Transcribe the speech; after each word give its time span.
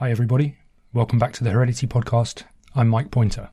Hi, 0.00 0.10
everybody. 0.10 0.56
Welcome 0.94 1.18
back 1.18 1.34
to 1.34 1.44
the 1.44 1.50
Heredity 1.50 1.86
Podcast. 1.86 2.44
I'm 2.74 2.88
Mike 2.88 3.10
Pointer. 3.10 3.50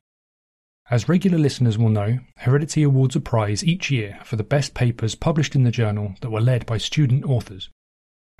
As 0.90 1.06
regular 1.06 1.36
listeners 1.36 1.76
will 1.76 1.90
know, 1.90 2.20
Heredity 2.38 2.82
awards 2.84 3.14
a 3.14 3.20
prize 3.20 3.62
each 3.62 3.90
year 3.90 4.18
for 4.24 4.36
the 4.36 4.42
best 4.42 4.72
papers 4.72 5.14
published 5.14 5.54
in 5.54 5.64
the 5.64 5.70
journal 5.70 6.14
that 6.22 6.30
were 6.30 6.40
led 6.40 6.64
by 6.64 6.78
student 6.78 7.26
authors. 7.26 7.68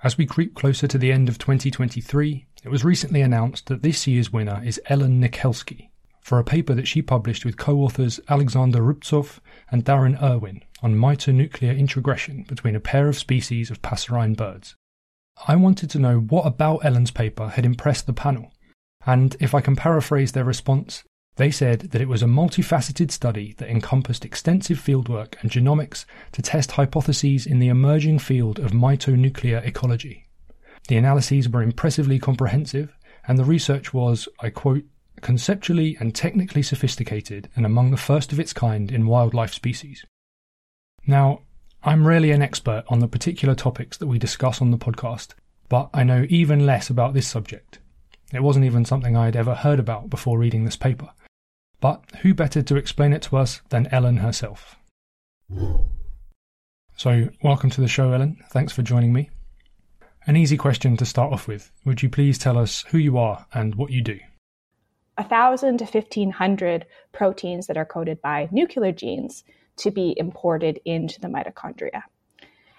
As 0.03 0.17
we 0.17 0.25
creep 0.25 0.55
closer 0.55 0.89
to 0.89 0.97
the 0.97 1.13
end 1.13 1.29
of 1.29 1.37
2023, 1.37 2.47
it 2.65 2.71
was 2.71 2.83
recently 2.83 3.21
announced 3.21 3.67
that 3.67 3.83
this 3.83 4.07
year's 4.07 4.33
winner 4.33 4.63
is 4.65 4.81
Ellen 4.87 5.21
Nikelski 5.21 5.91
for 6.23 6.39
a 6.39 6.45
paper 6.45 6.73
that 6.73 6.89
she 6.89 7.03
published 7.03 7.45
with 7.45 7.59
co 7.59 7.77
authors 7.81 8.21
Alexander 8.31 8.81
Rubtsov 8.81 9.41
and 9.71 9.85
Darren 9.85 10.19
Irwin 10.23 10.63
on 10.83 10.95
mitonuclear 10.95 11.79
introgression 11.79 12.47
between 12.49 12.75
a 12.75 12.81
pair 12.81 13.07
of 13.07 13.19
species 13.19 13.71
of 13.71 13.83
passerine 13.83 14.35
birds. 14.35 14.77
I 15.47 15.57
wanted 15.57 15.91
to 15.91 15.99
know 15.99 16.19
what 16.19 16.47
about 16.47 16.85
Ellen's 16.85 17.11
paper 17.11 17.49
had 17.49 17.65
impressed 17.65 18.07
the 18.07 18.13
panel, 18.13 18.53
and 19.07 19.37
if 19.41 19.55
I 19.55 19.61
can 19.61 19.77
paraphrase 19.77 20.33
their 20.33 20.45
response, 20.45 21.05
they 21.37 21.51
said 21.53 21.81
that 21.93 22.01
it 22.01 22.09
was 22.09 22.23
a 22.23 22.27
multifaceted 22.27 23.13
study 23.13 23.55
that 23.59 23.71
encompassed 23.71 24.25
extensive 24.25 24.79
fieldwork 24.79 25.41
and 25.41 25.51
genomics 25.51 26.05
to 26.33 26.43
test 26.43 26.73
hypotheses 26.73 27.47
in 27.47 27.61
the 27.61 27.69
emerging 27.69 28.19
field 28.19 28.59
of 28.59 28.73
mitonuclear 28.73 29.65
ecology. 29.65 30.27
The 30.89 30.97
analyses 30.97 31.49
were 31.49 31.63
impressively 31.63 32.19
comprehensive, 32.19 32.93
and 33.29 33.39
the 33.39 33.45
research 33.45 33.95
was, 33.95 34.29
I 34.41 34.51
quote, 34.51 34.85
conceptually 35.21 35.97
and 36.01 36.15
technically 36.15 36.63
sophisticated 36.63 37.49
and 37.55 37.65
among 37.65 37.91
the 37.91 37.97
first 37.97 38.33
of 38.33 38.41
its 38.41 38.53
kind 38.53 38.91
in 38.91 39.07
wildlife 39.07 39.53
species. 39.53 40.05
Now, 41.07 41.43
I'm 41.85 42.09
rarely 42.09 42.33
an 42.33 42.43
expert 42.43 42.83
on 42.89 42.99
the 42.99 43.07
particular 43.07 43.55
topics 43.55 43.97
that 43.99 44.09
we 44.09 44.19
discuss 44.19 44.61
on 44.61 44.73
the 44.73 44.79
podcast, 44.79 45.35
but 45.69 45.89
I 45.95 46.03
know 46.03 46.27
even 46.29 46.67
less 46.67 46.91
about 46.91 47.15
this 47.15 47.29
subject. 47.29 47.79
It 48.33 48.43
wasn't 48.43 48.65
even 48.65 48.85
something 48.85 49.17
I 49.17 49.27
had 49.27 49.37
ever 49.37 49.55
heard 49.55 49.79
about 49.79 50.11
before 50.11 50.39
reading 50.39 50.65
this 50.65 50.77
paper. 50.77 51.11
But 51.81 52.03
who 52.23 52.35
better 52.35 52.63
to 52.63 52.77
explain 52.77 53.13
it 53.13 53.23
to 53.23 53.37
us 53.37 53.61
than 53.69 53.87
Ellen 53.93 54.17
herself? 54.17 54.77
So, 56.97 57.29
welcome 57.45 57.71
to 57.71 57.81
the 57.81 57.87
show, 57.87 58.13
Ellen. 58.13 58.39
Thanks 58.51 58.73
for 58.73 58.83
joining 58.83 59.13
me. 59.13 59.31
An 60.27 60.37
easy 60.37 60.57
question 60.57 60.97
to 60.97 61.07
start 61.07 61.33
off 61.33 61.47
with. 61.47 61.71
Would 61.85 62.03
you 62.03 62.09
please 62.09 62.39
tell 62.39 62.59
us 62.59 62.85
who 62.89 62.99
you 62.99 63.17
are 63.19 63.47
and 63.55 63.77
what 63.77 63.93
you 63.93 64.03
do? 64.03 64.19
1,000 65.15 65.79
to 65.79 65.85
1,500 65.85 66.87
proteins 67.13 67.69
that 67.69 67.77
are 67.77 67.85
coded 67.85 68.21
by 68.21 68.49
nuclear 68.51 68.91
genes 68.91 69.45
to 69.79 69.91
be 69.91 70.15
imported 70.17 70.81
into 70.85 71.21
the 71.21 71.29
mitochondria. 71.29 72.03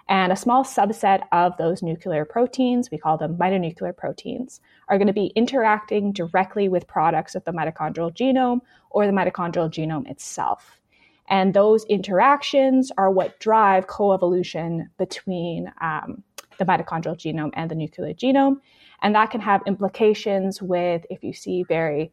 And 0.09 0.31
a 0.31 0.35
small 0.35 0.63
subset 0.63 1.21
of 1.31 1.55
those 1.57 1.83
nuclear 1.83 2.25
proteins, 2.25 2.89
we 2.89 2.97
call 2.97 3.17
them 3.17 3.37
mitonuclear 3.37 3.95
proteins, 3.95 4.59
are 4.87 4.97
going 4.97 5.07
to 5.07 5.13
be 5.13 5.31
interacting 5.35 6.11
directly 6.11 6.67
with 6.67 6.87
products 6.87 7.35
of 7.35 7.43
the 7.43 7.51
mitochondrial 7.51 8.11
genome 8.11 8.61
or 8.89 9.05
the 9.05 9.11
mitochondrial 9.11 9.69
genome 9.69 10.09
itself. 10.09 10.79
And 11.27 11.53
those 11.53 11.85
interactions 11.85 12.91
are 12.97 13.11
what 13.11 13.39
drive 13.39 13.85
coevolution 13.85 14.89
between 14.97 15.71
um, 15.79 16.23
the 16.57 16.65
mitochondrial 16.65 17.15
genome 17.15 17.51
and 17.53 17.69
the 17.69 17.75
nuclear 17.75 18.15
genome. 18.15 18.57
And 19.03 19.13
that 19.13 19.29
can 19.29 19.41
have 19.41 19.61
implications 19.67 20.59
with 20.59 21.05
if 21.11 21.23
you 21.23 21.33
see 21.33 21.61
very 21.61 22.11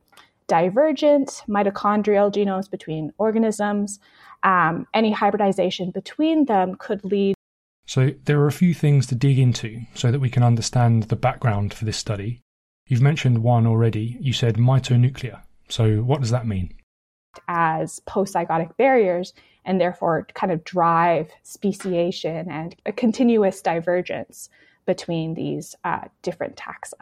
divergent 0.49 1.43
mitochondrial 1.49 2.31
genomes 2.33 2.71
between 2.71 3.12
organisms, 3.19 3.99
um, 4.42 4.86
any 4.94 5.12
hybridization 5.12 5.91
between 5.91 6.44
them 6.44 6.76
could 6.78 7.04
lead. 7.04 7.34
So, 7.86 8.10
there 8.24 8.41
are 8.41 8.48
a 8.48 8.52
few 8.52 8.74
things 8.74 9.06
to 9.08 9.14
dig 9.14 9.38
into 9.38 9.82
so 9.94 10.10
that 10.10 10.19
we 10.19 10.30
can 10.30 10.42
understand 10.42 11.04
the 11.04 11.16
background 11.16 11.72
for 11.72 11.84
this 11.84 11.97
study. 11.97 12.41
You've 12.88 13.02
mentioned 13.02 13.42
one 13.42 13.66
already. 13.66 14.16
You 14.20 14.32
said 14.32 14.56
mitonuclear. 14.56 15.42
So, 15.69 15.98
what 15.98 16.20
does 16.20 16.30
that 16.30 16.47
mean? 16.47 16.74
As 17.48 18.00
postzygotic 18.08 18.76
barriers 18.76 19.34
and 19.64 19.80
therefore 19.80 20.26
kind 20.34 20.53
of 20.53 20.64
drive 20.64 21.30
speciation 21.42 22.50
and 22.50 22.74
a 22.86 22.92
continuous 22.92 23.60
divergence 23.60 24.48
between 24.86 25.34
these 25.34 25.74
uh, 25.84 26.03
different 26.22 26.56
taxa. 26.56 26.94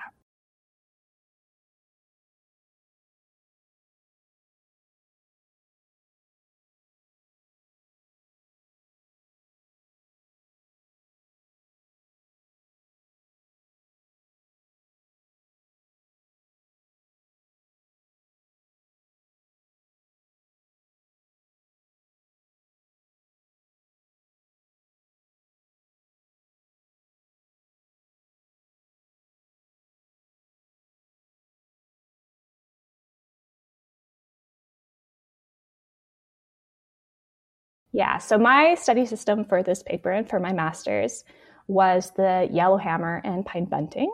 Yeah, 37.94 38.18
so 38.18 38.38
my 38.38 38.74
study 38.74 39.06
system 39.06 39.44
for 39.44 39.62
this 39.62 39.84
paper 39.84 40.10
and 40.10 40.28
for 40.28 40.40
my 40.40 40.52
master's 40.52 41.22
was 41.68 42.10
the 42.16 42.48
yellowhammer 42.50 43.22
and 43.22 43.46
pine 43.46 43.66
bunting. 43.66 44.12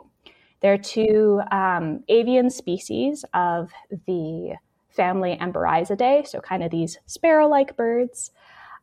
They're 0.60 0.76
two 0.76 1.40
um, 1.50 2.04
avian 2.10 2.50
species 2.50 3.24
of 3.32 3.70
the 4.06 4.56
family 4.90 5.38
Emberizidae, 5.40 6.28
so 6.28 6.40
kind 6.42 6.62
of 6.62 6.70
these 6.70 6.98
sparrow 7.06 7.48
like 7.48 7.74
birds. 7.74 8.32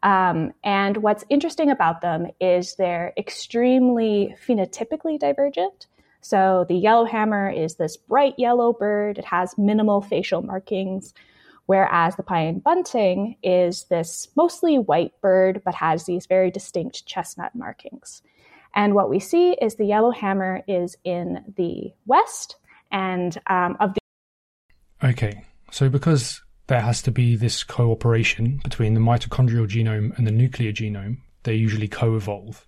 Um, 0.01 0.53
and 0.63 0.97
what's 0.97 1.23
interesting 1.29 1.69
about 1.69 2.01
them 2.01 2.25
is 2.41 2.73
they're 2.73 3.13
extremely 3.17 4.35
phenotypically 4.47 5.19
divergent. 5.19 5.85
So 6.21 6.65
the 6.67 6.75
yellowhammer 6.75 7.51
is 7.51 7.75
this 7.75 7.97
bright 7.97 8.33
yellow 8.39 8.73
bird, 8.73 9.19
it 9.19 9.25
has 9.25 9.59
minimal 9.59 10.01
facial 10.01 10.41
markings 10.41 11.13
whereas 11.67 12.15
the 12.15 12.23
pine 12.23 12.59
bunting 12.59 13.37
is 13.43 13.85
this 13.85 14.27
mostly 14.35 14.79
white 14.79 15.13
bird 15.21 15.61
but 15.63 15.75
has 15.75 16.05
these 16.05 16.25
very 16.25 16.49
distinct 16.49 17.05
chestnut 17.05 17.53
markings. 17.53 18.23
And 18.73 18.95
what 18.95 19.09
we 19.09 19.19
see 19.19 19.51
is 19.53 19.75
the 19.75 19.85
yellow 19.85 20.11
hammer 20.11 20.63
is 20.67 20.97
in 21.03 21.53
the 21.55 21.93
west 22.05 22.55
and 22.91 23.37
um, 23.47 23.77
of 23.79 23.93
the. 23.93 23.99
Okay, 25.07 25.43
so 25.71 25.89
because 25.89 26.41
there 26.67 26.81
has 26.81 27.01
to 27.03 27.11
be 27.11 27.35
this 27.35 27.63
cooperation 27.63 28.59
between 28.63 28.93
the 28.93 28.99
mitochondrial 28.99 29.67
genome 29.67 30.17
and 30.17 30.25
the 30.25 30.31
nuclear 30.31 30.71
genome, 30.71 31.17
they 31.43 31.53
usually 31.53 31.87
co 31.87 32.15
evolve. 32.15 32.65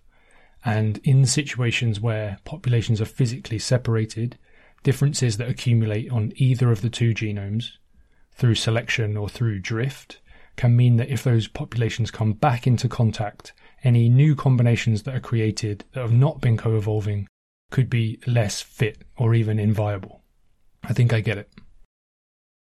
And 0.65 0.99
in 1.03 1.25
situations 1.25 2.01
where 2.01 2.37
populations 2.43 2.99
are 2.99 3.05
physically 3.05 3.59
separated, 3.59 4.37
differences 4.83 5.37
that 5.37 5.49
accumulate 5.49 6.11
on 6.11 6.33
either 6.35 6.71
of 6.71 6.81
the 6.81 6.89
two 6.89 7.13
genomes 7.13 7.71
through 8.39 8.55
selection 8.55 9.17
or 9.17 9.29
through 9.29 9.59
drift 9.59 10.21
can 10.55 10.75
mean 10.75 10.97
that 10.97 11.09
if 11.09 11.23
those 11.23 11.47
populations 11.47 12.09
come 12.09 12.33
back 12.33 12.65
into 12.65 12.89
contact, 12.89 13.53
any 13.83 14.09
new 14.09 14.35
combinations 14.35 15.03
that 15.03 15.15
are 15.15 15.19
created 15.19 15.85
that 15.91 16.01
have 16.01 16.11
not 16.11 16.41
been 16.41 16.57
co 16.57 16.75
evolving 16.75 17.27
could 17.71 17.89
be 17.89 18.19
less 18.25 18.61
fit 18.61 19.03
or 19.17 19.35
even 19.35 19.59
inviable. 19.59 20.21
I 20.83 20.93
think 20.93 21.13
I 21.13 21.21
get 21.21 21.37
it. 21.37 21.49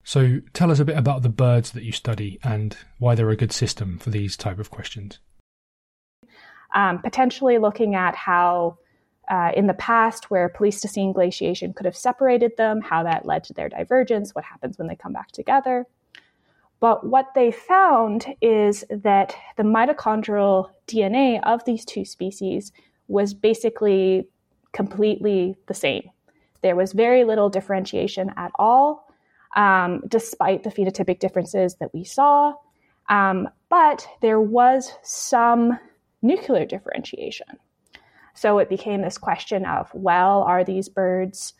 So 0.04 0.40
tell 0.54 0.70
us 0.70 0.80
a 0.80 0.84
bit 0.84 0.96
about 0.96 1.22
the 1.22 1.28
birds 1.28 1.72
that 1.72 1.84
you 1.84 1.92
study 1.92 2.38
and 2.42 2.76
why 2.98 3.14
they're 3.14 3.30
a 3.30 3.36
good 3.36 3.52
system 3.52 3.98
for 3.98 4.10
these 4.10 4.36
type 4.36 4.58
of 4.58 4.70
questions. 4.70 5.20
Um, 6.74 7.00
potentially 7.00 7.58
looking 7.58 7.94
at 7.94 8.14
how 8.14 8.78
uh, 9.28 9.52
in 9.56 9.66
the 9.66 9.74
past 9.74 10.30
where 10.30 10.48
Pleistocene 10.48 11.12
glaciation 11.12 11.72
could 11.72 11.86
have 11.86 11.96
separated 11.96 12.56
them, 12.56 12.80
how 12.80 13.02
that 13.02 13.26
led 13.26 13.44
to 13.44 13.52
their 13.52 13.68
divergence, 13.68 14.34
what 14.34 14.44
happens 14.44 14.78
when 14.78 14.88
they 14.88 14.96
come 14.96 15.12
back 15.12 15.30
together. 15.32 15.86
But 16.80 17.06
what 17.06 17.34
they 17.34 17.50
found 17.50 18.26
is 18.40 18.84
that 18.90 19.34
the 19.56 19.64
mitochondrial 19.64 20.70
DNA 20.86 21.40
of 21.42 21.64
these 21.64 21.84
two 21.84 22.04
species 22.04 22.72
was 23.08 23.34
basically 23.34 24.28
completely 24.72 25.56
the 25.66 25.74
same. 25.74 26.10
There 26.62 26.76
was 26.76 26.92
very 26.92 27.24
little 27.24 27.48
differentiation 27.48 28.32
at 28.36 28.52
all, 28.58 29.12
um, 29.56 30.02
despite 30.08 30.62
the 30.62 30.70
phenotypic 30.70 31.18
differences 31.18 31.76
that 31.76 31.92
we 31.92 32.04
saw. 32.04 32.54
Um, 33.08 33.48
but 33.68 34.06
there 34.20 34.40
was 34.40 34.92
some 35.02 35.78
nuclear 36.22 36.64
differentiation. 36.64 37.46
So 38.38 38.58
it 38.58 38.68
became 38.68 39.02
this 39.02 39.18
question 39.18 39.66
of 39.66 39.90
well, 39.92 40.42
are 40.42 40.62
these 40.62 40.88
birds 40.88 41.54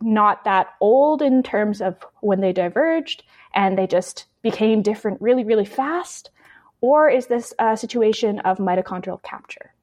not 0.00 0.44
that 0.44 0.68
old 0.80 1.20
in 1.20 1.42
terms 1.42 1.82
of 1.82 1.96
when 2.20 2.40
they 2.40 2.52
diverged 2.52 3.22
and 3.54 3.76
they 3.76 3.86
just 3.86 4.24
became 4.40 4.80
different 4.80 5.20
really, 5.20 5.44
really 5.44 5.66
fast? 5.66 6.30
Or 6.80 7.10
is 7.10 7.26
this 7.26 7.52
a 7.58 7.76
situation 7.76 8.38
of 8.40 8.56
mitochondrial 8.56 9.22
capture, 9.22 9.74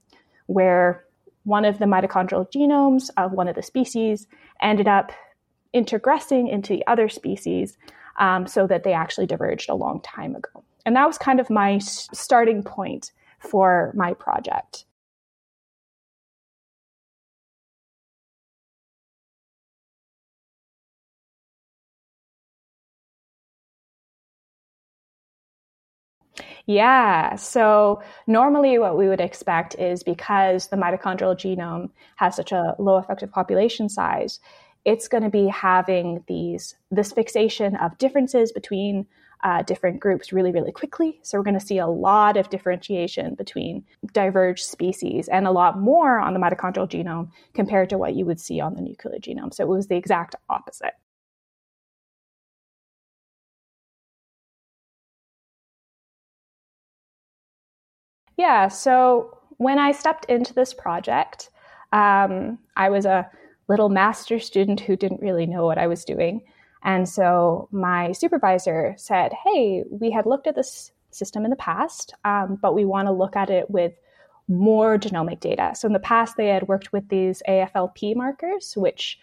where 0.48 1.06
one 1.44 1.64
of 1.64 1.78
the 1.78 1.86
mitochondrial 1.86 2.52
genomes 2.52 3.12
of 3.18 3.34
one 3.34 3.48
of 3.48 3.56
the 3.56 3.62
species 3.62 4.28
ended 4.64 4.88
up 4.88 5.12
introgressing 5.76 6.52
into 6.52 6.74
the 6.74 6.88
other 6.88 7.08
species 7.08 7.78
um, 8.20 8.48
so 8.48 8.66
that 8.66 8.84
they 8.84 8.94
actually 8.94 9.28
diverged 9.28 9.70
a 9.70 9.76
long 9.76 10.02
time 10.02 10.36
ago? 10.36 10.64
And 10.88 10.96
that 10.96 11.06
was 11.06 11.20
kind 11.20 11.40
of 11.40 11.52
my 11.52 11.78
starting 11.78 12.64
point 12.64 13.12
for 13.38 13.94
my 13.96 14.16
project. 14.16 14.86
Yeah. 26.66 27.36
So 27.36 28.02
normally 28.28 28.78
what 28.78 28.98
we 28.98 29.08
would 29.08 29.22
expect 29.22 29.76
is 29.76 30.04
because 30.04 30.68
the 30.68 30.78
mitochondrial 30.78 31.36
genome 31.36 31.90
has 32.16 32.36
such 32.36 32.52
a 32.52 32.76
low 32.78 32.98
effective 32.98 33.32
population 33.32 33.90
size, 33.90 34.40
it's 34.86 35.08
going 35.08 35.24
to 35.24 35.30
be 35.30 35.48
having 35.48 36.24
these 36.28 36.76
this 36.90 37.12
fixation 37.12 37.76
of 37.76 37.98
differences 37.98 38.52
between 38.52 39.06
uh, 39.44 39.64
different 39.64 40.00
groups 40.00 40.32
really, 40.32 40.52
really 40.52 40.72
quickly. 40.72 41.20
So 41.24 41.38
we're 41.38 41.44
going 41.44 41.60
to 41.60 41.66
see 41.66 41.80
a 41.80 41.88
lot 41.88 42.38
of 42.38 42.50
differentiation 42.50 43.36
between 43.36 43.84
diverged 44.14 44.64
species 44.64 45.28
and 45.28 45.48
a 45.48 45.52
lot 45.52 45.80
more 45.80 46.20
on 46.20 46.34
the 46.34 46.40
mitochondrial 46.40 46.90
genome 46.90 47.32
compared 47.54 47.90
to 47.90 47.98
what 47.98 48.14
you 48.14 48.26
would 48.26 48.40
see 48.40 48.60
on 48.60 48.76
the 48.76 48.82
nuclear 48.82 49.18
genome. 49.20 49.54
So 49.54 49.64
it 49.64 49.68
was 49.68 49.88
the 49.88 49.96
exact 49.96 50.36
opposite. 50.50 50.94
Yeah, 58.42 58.70
so 58.70 59.38
when 59.58 59.78
I 59.78 59.92
stepped 59.92 60.26
into 60.26 60.52
this 60.52 60.74
project, 60.74 61.52
um, 61.94 62.58
I 62.76 62.90
was 62.90 63.06
a 63.06 63.30
little 63.68 63.88
master 63.90 64.40
student 64.40 64.80
who 64.80 64.96
didn't 64.96 65.22
really 65.22 65.46
know 65.46 65.68
what 65.68 65.78
I 65.78 65.86
was 65.86 66.04
doing. 66.04 66.42
And 66.84 67.08
so 67.08 67.70
my 67.72 68.14
supervisor 68.14 68.96
said, 68.98 69.32
Hey, 69.46 69.84
we 69.92 70.10
had 70.10 70.26
looked 70.26 70.48
at 70.48 70.56
this 70.56 70.92
system 71.12 71.46
in 71.46 71.52
the 71.52 71.56
past, 71.56 72.16
um, 72.26 72.58
but 72.60 72.74
we 72.74 72.84
want 72.84 73.08
to 73.10 73.12
look 73.12 73.36
at 73.36 73.52
it 73.52 73.70
with 73.70 73.94
more 74.48 74.98
genomic 74.98 75.40
data. 75.40 75.74
So 75.76 75.86
in 75.86 75.94
the 75.94 76.00
past, 76.00 76.36
they 76.36 76.48
had 76.48 76.68
worked 76.68 76.92
with 76.92 77.10
these 77.10 77.44
AFLP 77.48 78.16
markers, 78.16 78.74
which 78.76 79.20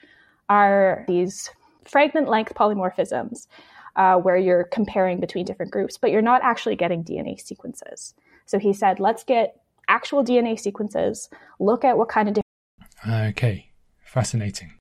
are 0.49 1.05
these 1.09 1.51
fragment 1.85 2.29
length 2.29 2.55
polymorphisms 2.55 3.49
uh, 3.97 4.15
where 4.15 4.37
you're 4.37 4.69
comparing 4.71 5.19
between 5.19 5.45
different 5.45 5.73
groups, 5.73 5.99
but 5.99 6.13
you're 6.13 6.23
not 6.23 6.41
actually 6.45 6.77
getting 6.77 7.03
DNA 7.03 7.41
sequences. 7.41 8.15
So 8.49 8.59
he 8.59 8.73
said, 8.73 8.99
let's 8.99 9.25
get 9.25 9.61
actual 9.89 10.25
DNA 10.25 10.59
sequences, 10.59 11.29
look 11.61 11.85
at 11.85 11.99
what 11.99 12.09
kind 12.09 12.29
of. 12.29 12.43
okay, 13.07 13.71
fascinating. 14.03 14.73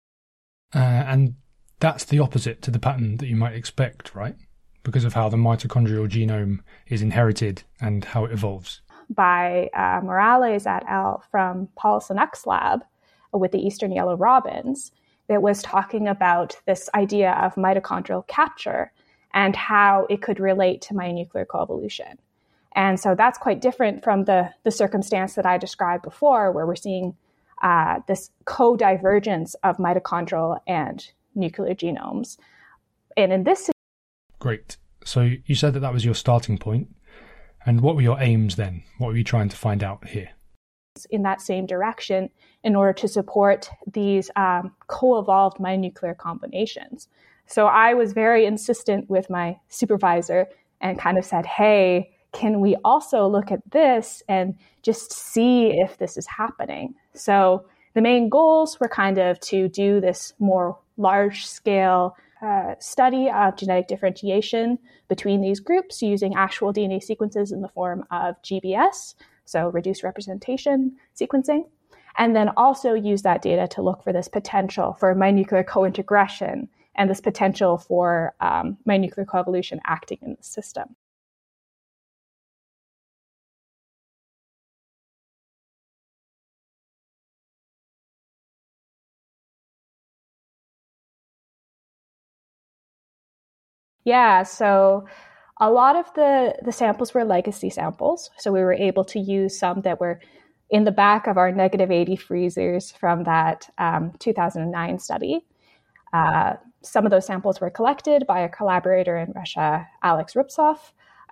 Uh, 0.73 0.79
and 0.79 1.35
that's 1.79 2.05
the 2.05 2.19
opposite 2.19 2.61
to 2.61 2.71
the 2.71 2.79
pattern 2.79 3.17
that 3.17 3.27
you 3.27 3.35
might 3.35 3.53
expect, 3.53 4.15
right? 4.15 4.35
Because 4.83 5.03
of 5.03 5.13
how 5.13 5.27
the 5.27 5.37
mitochondrial 5.37 6.07
genome 6.07 6.59
is 6.87 7.01
inherited 7.01 7.63
and 7.81 8.05
how 8.05 8.23
it 8.23 8.31
evolves. 8.31 8.81
By 9.09 9.69
uh, 9.73 9.99
Morales 10.01 10.65
et 10.65 10.83
al. 10.87 11.21
from 11.29 11.67
Paul 11.75 11.99
Sunnucks' 11.99 12.47
lab 12.47 12.85
with 13.33 13.51
the 13.51 13.59
Eastern 13.59 13.91
yellow 13.91 14.15
robins, 14.15 14.93
that 15.27 15.41
was 15.41 15.61
talking 15.61 16.07
about 16.07 16.55
this 16.65 16.89
idea 16.95 17.31
of 17.33 17.55
mitochondrial 17.55 18.25
capture 18.27 18.93
and 19.33 19.57
how 19.57 20.07
it 20.09 20.21
could 20.21 20.39
relate 20.39 20.81
to 20.83 20.95
nuclear 21.11 21.45
coevolution. 21.45 22.17
And 22.77 22.99
so 22.99 23.15
that's 23.15 23.39
quite 23.39 23.59
different 23.59 24.03
from 24.03 24.25
the, 24.25 24.51
the 24.63 24.69
circumstance 24.69 25.33
that 25.33 25.47
I 25.47 25.57
described 25.57 26.03
before, 26.03 26.51
where 26.51 26.67
we're 26.67 26.75
seeing 26.75 27.15
uh, 27.63 28.01
this 28.07 28.29
co-divergence 28.45 29.55
of 29.63 29.77
mitochondrial 29.77 30.59
and 30.67 31.03
nuclear 31.33 31.73
genomes. 31.73 32.37
And 33.17 33.33
in 33.33 33.43
this 33.43 33.71
Great. 34.37 34.77
So 35.03 35.31
you 35.45 35.55
said 35.55 35.73
that 35.73 35.79
that 35.79 35.91
was 35.91 36.05
your 36.05 36.13
starting 36.13 36.59
point. 36.59 36.93
And 37.65 37.81
what 37.81 37.95
were 37.95 38.03
your 38.03 38.21
aims 38.21 38.57
then? 38.57 38.83
What 38.99 39.07
were 39.07 39.17
you 39.17 39.23
trying 39.23 39.49
to 39.49 39.57
find 39.57 39.83
out 39.83 40.07
here? 40.07 40.29
In 41.09 41.23
that 41.23 41.41
same 41.41 41.65
direction, 41.65 42.29
in 42.63 42.75
order 42.75 42.93
to 42.93 43.07
support 43.07 43.71
these 43.91 44.29
um, 44.35 44.71
co 44.85 45.17
evolved 45.17 45.59
nuclear 45.59 46.13
combinations. 46.13 47.07
So 47.47 47.65
I 47.65 47.95
was 47.95 48.13
very 48.13 48.45
insistent 48.45 49.09
with 49.09 49.31
my 49.31 49.59
supervisor 49.67 50.47
and 50.79 50.99
kind 50.99 51.17
of 51.17 51.25
said, 51.25 51.45
hey, 51.47 52.11
can 52.37 52.59
we 52.59 52.75
also 52.85 53.25
look 53.25 53.51
at 53.51 53.61
this 53.71 54.21
and 54.29 54.55
just 54.83 55.11
see 55.11 55.79
if 55.79 55.97
this 55.97 56.17
is 56.17 56.27
happening? 56.27 56.93
So 57.15 57.65
the 57.95 58.01
main 58.01 58.29
goals 58.29 58.79
were 58.79 58.87
kind 58.87 59.17
of 59.17 59.39
to 59.39 59.67
do 59.67 59.99
this 59.99 60.33
more 60.37 60.77
large 60.97 61.47
scale 61.47 62.15
uh, 62.43 62.75
study 62.77 63.27
of 63.31 63.57
genetic 63.57 63.87
differentiation 63.87 64.77
between 65.07 65.41
these 65.41 65.59
groups 65.59 66.03
using 66.03 66.35
actual 66.35 66.71
DNA 66.71 67.01
sequences 67.01 67.51
in 67.51 67.61
the 67.61 67.69
form 67.69 68.05
of 68.11 68.39
GBS, 68.43 69.15
so 69.45 69.69
reduced 69.69 70.03
representation 70.03 70.95
sequencing, 71.19 71.63
and 72.19 72.35
then 72.35 72.49
also 72.55 72.93
use 72.93 73.23
that 73.23 73.41
data 73.41 73.67
to 73.69 73.81
look 73.81 74.03
for 74.03 74.13
this 74.13 74.27
potential 74.27 74.95
for 74.99 75.15
mitonuclear 75.15 75.65
co-introgression 75.65 76.69
and 76.93 77.09
this 77.09 77.21
potential 77.21 77.79
for 77.79 78.35
um, 78.41 78.77
nuclear 78.85 79.25
coevolution 79.25 79.79
acting 79.87 80.19
in 80.21 80.35
the 80.37 80.43
system. 80.43 80.95
Yeah, 94.07 94.43
so 94.43 95.05
a 95.59 95.69
lot 95.69 95.97
of 95.97 96.05
the, 96.13 96.55
the 96.63 96.71
samples 96.71 97.13
were 97.13 97.25
legacy 97.25 97.69
samples. 97.69 98.29
So 98.37 98.53
we 98.53 98.61
were 98.61 98.71
able 98.71 99.03
to 99.03 99.19
use 99.19 99.59
some 99.59 99.81
that 99.81 99.99
were 99.99 100.21
in 100.69 100.85
the 100.85 100.93
back 100.93 101.27
of 101.27 101.37
our 101.37 101.51
negative 101.51 101.91
80 101.91 102.15
freezers 102.15 102.89
from 102.89 103.25
that 103.25 103.69
um, 103.77 104.13
2009 104.19 104.99
study. 104.99 105.45
Uh, 106.13 106.53
some 106.83 107.03
of 107.03 107.11
those 107.11 107.25
samples 107.25 107.59
were 107.59 107.69
collected 107.69 108.25
by 108.25 108.39
a 108.39 108.47
collaborator 108.47 109.17
in 109.17 109.33
Russia, 109.33 109.85
Alex 110.01 110.35
Rubtsov. 110.35 110.77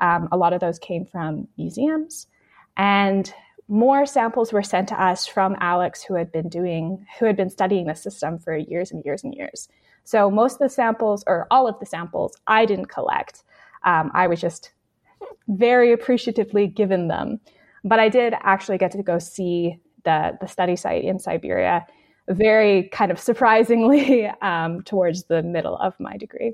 Um, 0.02 0.28
a 0.34 0.38
lot 0.38 0.52
of 0.52 0.60
those 0.60 0.78
came 0.78 1.06
from 1.06 1.48
museums. 1.58 2.28
And 2.76 3.34
more 3.70 4.06
samples 4.06 4.52
were 4.52 4.64
sent 4.64 4.90
to 4.90 5.02
us 5.02 5.26
from 5.26 5.56
Alex, 5.62 6.04
who 6.04 6.16
had 6.16 6.30
been 6.30 6.50
doing, 6.50 7.06
who 7.20 7.26
had 7.26 7.38
been 7.38 7.50
studying 7.50 7.88
the 7.88 7.96
system 7.96 8.38
for 8.38 8.58
years 8.58 8.92
and 8.92 9.02
years 9.06 9.24
and 9.24 9.34
years. 9.34 9.70
So 10.06 10.32
most 10.32 10.54
of 10.56 10.60
the 10.60 10.70
samples, 10.70 11.24
or 11.28 11.48
all 11.52 11.68
of 11.68 11.80
the 11.80 11.86
samples, 11.88 12.38
I 12.48 12.66
didn't 12.66 12.88
collect. 12.88 13.44
Um, 13.84 14.12
I 14.16 14.28
was 14.28 14.42
just 14.42 14.72
very 15.48 15.92
appreciatively 15.94 16.68
given 16.68 17.08
them. 17.08 17.40
But 17.84 18.00
I 18.00 18.10
did 18.10 18.34
actually 18.42 18.78
get 18.80 18.92
to 18.92 19.04
go 19.04 19.20
see 19.20 19.80
the, 20.04 20.38
the 20.42 20.48
study 20.48 20.76
site 20.76 21.04
in 21.04 21.20
Siberia 21.20 21.86
very 22.30 22.90
kind 22.90 23.12
of 23.12 23.20
surprisingly 23.20 24.26
um, 24.42 24.82
towards 24.84 25.26
the 25.26 25.44
middle 25.44 25.78
of 25.78 25.94
my 26.00 26.18
degree. 26.18 26.54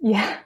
Yeah. 0.00 0.45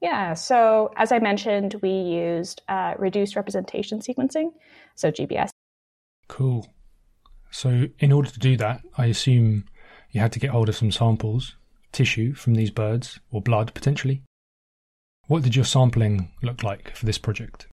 Yeah, 0.00 0.32
so 0.34 0.92
as 0.96 1.12
I 1.12 1.18
mentioned, 1.18 1.76
we 1.82 1.90
used 1.90 2.62
uh, 2.68 2.94
reduced 2.98 3.36
representation 3.36 4.00
sequencing, 4.00 4.52
so 4.94 5.10
GBS. 5.10 5.50
Cool. 6.28 6.66
So, 7.50 7.88
in 7.98 8.12
order 8.12 8.30
to 8.30 8.38
do 8.38 8.56
that, 8.56 8.80
I 8.96 9.06
assume 9.06 9.64
you 10.10 10.20
had 10.20 10.32
to 10.32 10.38
get 10.38 10.50
hold 10.50 10.68
of 10.68 10.76
some 10.76 10.92
samples, 10.92 11.56
tissue 11.92 12.34
from 12.34 12.54
these 12.54 12.70
birds, 12.70 13.20
or 13.30 13.42
blood 13.42 13.74
potentially. 13.74 14.22
What 15.26 15.42
did 15.42 15.54
your 15.54 15.64
sampling 15.64 16.30
look 16.42 16.62
like 16.62 16.96
for 16.96 17.06
this 17.06 17.18
project? 17.18 17.66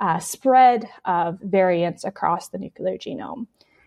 Uh, 0.00 0.18
spread 0.18 0.88
of 1.04 1.38
variants 1.40 2.04
across 2.04 2.48
the 2.48 2.58
nuclear 2.58 2.96
genome. 2.96 3.46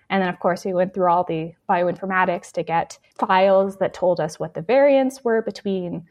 And 0.10 0.22
then, 0.22 0.30
of 0.30 0.40
course, 0.40 0.66
we 0.66 0.74
went 0.74 0.94
through 0.94 1.10
all 1.10 1.24
the 1.24 1.54
bioinformatics 1.70 2.52
to 2.54 2.64
get 2.64 2.98
files 3.18 3.78
that 3.78 3.94
told 3.94 4.20
us 4.20 4.40
what 4.40 4.54
the 4.54 4.62
variants 4.62 5.24
were 5.24 5.42
between, 5.42 6.06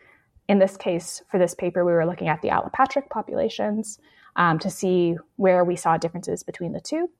in 0.48 0.58
this 0.58 0.76
case, 0.76 1.22
for 1.30 1.38
this 1.38 1.54
paper, 1.54 1.84
we 1.84 1.92
were 1.92 2.06
looking 2.06 2.28
at 2.28 2.40
the 2.42 2.48
allopatric 2.48 3.10
populations 3.10 3.98
um, 4.36 4.58
to 4.58 4.70
see 4.70 5.16
where 5.36 5.64
we 5.64 5.76
saw 5.76 5.96
differences 5.96 6.42
between 6.42 6.72
the 6.72 6.80
two. 6.80 7.10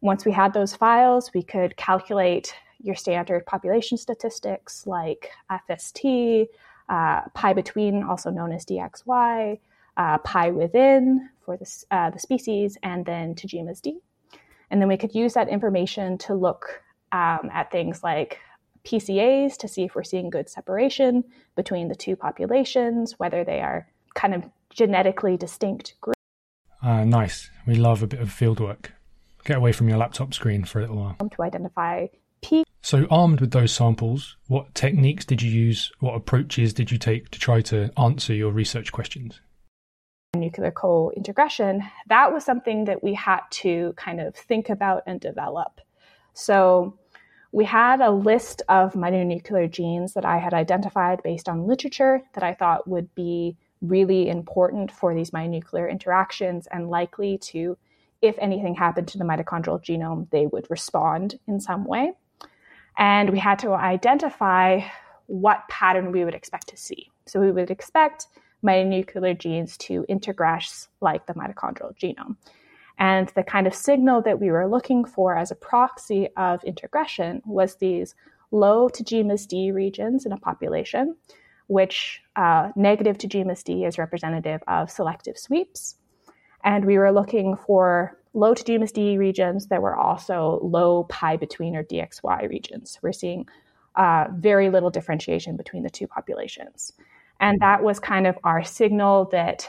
Once 0.00 0.24
we 0.24 0.32
had 0.32 0.52
those 0.52 0.74
files, 0.74 1.30
we 1.34 1.42
could 1.42 1.76
calculate 1.76 2.54
your 2.82 2.94
standard 2.94 3.46
population 3.46 3.96
statistics 3.96 4.86
like 4.86 5.30
FST, 5.50 6.46
uh, 6.88 7.22
pi 7.32 7.52
between, 7.52 8.02
also 8.02 8.30
known 8.30 8.52
as 8.52 8.66
DXY, 8.66 9.58
uh, 9.96 10.18
pi 10.18 10.50
within 10.50 11.30
for 11.44 11.56
the, 11.56 11.84
uh, 11.90 12.10
the 12.10 12.18
species, 12.18 12.76
and 12.82 13.06
then 13.06 13.34
Tajima's 13.34 13.80
D. 13.80 13.98
And 14.70 14.80
then 14.80 14.88
we 14.88 14.96
could 14.96 15.14
use 15.14 15.34
that 15.34 15.48
information 15.48 16.18
to 16.18 16.34
look 16.34 16.82
um, 17.12 17.48
at 17.52 17.70
things 17.70 18.02
like 18.02 18.40
PCAs 18.84 19.56
to 19.58 19.68
see 19.68 19.84
if 19.84 19.94
we're 19.94 20.04
seeing 20.04 20.30
good 20.30 20.48
separation 20.48 21.24
between 21.56 21.88
the 21.88 21.94
two 21.94 22.16
populations, 22.16 23.18
whether 23.18 23.44
they 23.44 23.60
are 23.60 23.88
kind 24.14 24.34
of 24.34 24.44
genetically 24.70 25.36
distinct 25.36 25.94
groups. 26.00 26.18
Uh, 26.82 27.04
nice. 27.04 27.50
We 27.66 27.76
love 27.76 28.02
a 28.02 28.06
bit 28.06 28.20
of 28.20 28.28
fieldwork. 28.28 28.86
Get 29.44 29.56
away 29.56 29.72
from 29.72 29.88
your 29.88 29.98
laptop 29.98 30.34
screen 30.34 30.64
for 30.64 30.78
a 30.78 30.82
little 30.82 30.96
while. 30.96 31.16
To 31.30 31.42
identify 31.42 32.06
peak. 32.42 32.66
So, 32.82 33.06
armed 33.10 33.40
with 33.40 33.52
those 33.52 33.72
samples, 33.72 34.36
what 34.48 34.74
techniques 34.74 35.24
did 35.24 35.40
you 35.40 35.50
use? 35.50 35.90
What 36.00 36.14
approaches 36.14 36.74
did 36.74 36.90
you 36.90 36.98
take 36.98 37.30
to 37.30 37.38
try 37.38 37.62
to 37.62 37.90
answer 37.98 38.34
your 38.34 38.52
research 38.52 38.92
questions? 38.92 39.40
nuclear 40.36 40.70
co-introgression, 40.70 41.82
that 42.08 42.32
was 42.32 42.44
something 42.44 42.84
that 42.86 43.02
we 43.02 43.14
had 43.14 43.40
to 43.50 43.94
kind 43.96 44.20
of 44.20 44.34
think 44.34 44.68
about 44.68 45.02
and 45.06 45.20
develop. 45.20 45.80
So 46.32 46.98
we 47.54 47.64
had 47.64 48.00
a 48.00 48.10
list 48.10 48.62
of 48.68 48.94
mitonuclear 48.94 49.70
genes 49.70 50.14
that 50.14 50.24
I 50.24 50.38
had 50.38 50.52
identified 50.52 51.22
based 51.22 51.48
on 51.48 51.68
literature 51.68 52.20
that 52.32 52.42
I 52.42 52.52
thought 52.52 52.88
would 52.88 53.14
be 53.14 53.56
really 53.80 54.28
important 54.28 54.90
for 54.90 55.14
these 55.14 55.30
mitonuclear 55.30 55.88
interactions 55.88 56.66
and 56.72 56.90
likely 56.90 57.38
to, 57.38 57.78
if 58.20 58.36
anything 58.40 58.74
happened 58.74 59.06
to 59.06 59.18
the 59.18 59.24
mitochondrial 59.24 59.80
genome, 59.80 60.28
they 60.30 60.46
would 60.48 60.68
respond 60.68 61.38
in 61.46 61.60
some 61.60 61.84
way. 61.84 62.14
And 62.98 63.30
we 63.30 63.38
had 63.38 63.60
to 63.60 63.70
identify 63.72 64.80
what 65.26 65.62
pattern 65.68 66.10
we 66.10 66.24
would 66.24 66.34
expect 66.34 66.66
to 66.70 66.76
see. 66.76 67.12
So 67.26 67.38
we 67.38 67.52
would 67.52 67.70
expect 67.70 68.26
mitonuclear 68.64 69.38
genes 69.38 69.76
to 69.78 70.04
introgress 70.10 70.88
like 71.00 71.26
the 71.26 71.34
mitochondrial 71.34 71.96
genome. 71.96 72.34
And 72.98 73.28
the 73.34 73.42
kind 73.42 73.66
of 73.66 73.74
signal 73.74 74.22
that 74.22 74.40
we 74.40 74.50
were 74.50 74.68
looking 74.68 75.04
for 75.04 75.36
as 75.36 75.50
a 75.50 75.56
proxy 75.56 76.28
of 76.36 76.62
introgression 76.64 77.42
was 77.44 77.76
these 77.76 78.14
low 78.50 78.88
Tajima's 78.88 79.46
D 79.46 79.72
regions 79.72 80.24
in 80.24 80.32
a 80.32 80.38
population, 80.38 81.16
which 81.66 82.22
uh, 82.36 82.70
negative 82.76 83.18
Tajima's 83.18 83.62
D 83.62 83.84
is 83.84 83.98
representative 83.98 84.62
of 84.68 84.90
selective 84.90 85.36
sweeps. 85.36 85.96
And 86.62 86.84
we 86.84 86.98
were 86.98 87.12
looking 87.12 87.56
for 87.56 88.18
low 88.32 88.54
Tajima's 88.54 88.92
D 88.92 89.18
regions 89.18 89.66
that 89.66 89.82
were 89.82 89.96
also 89.96 90.60
low 90.62 91.04
pi 91.04 91.36
between 91.36 91.76
or 91.76 91.84
DXY 91.84 92.48
regions. 92.48 92.98
We're 93.02 93.12
seeing 93.12 93.46
uh, 93.96 94.26
very 94.36 94.70
little 94.70 94.90
differentiation 94.90 95.56
between 95.56 95.82
the 95.82 95.90
two 95.90 96.06
populations. 96.06 96.92
And 97.40 97.60
that 97.60 97.82
was 97.82 97.98
kind 97.98 98.26
of 98.26 98.38
our 98.44 98.64
signal 98.64 99.26
that 99.32 99.68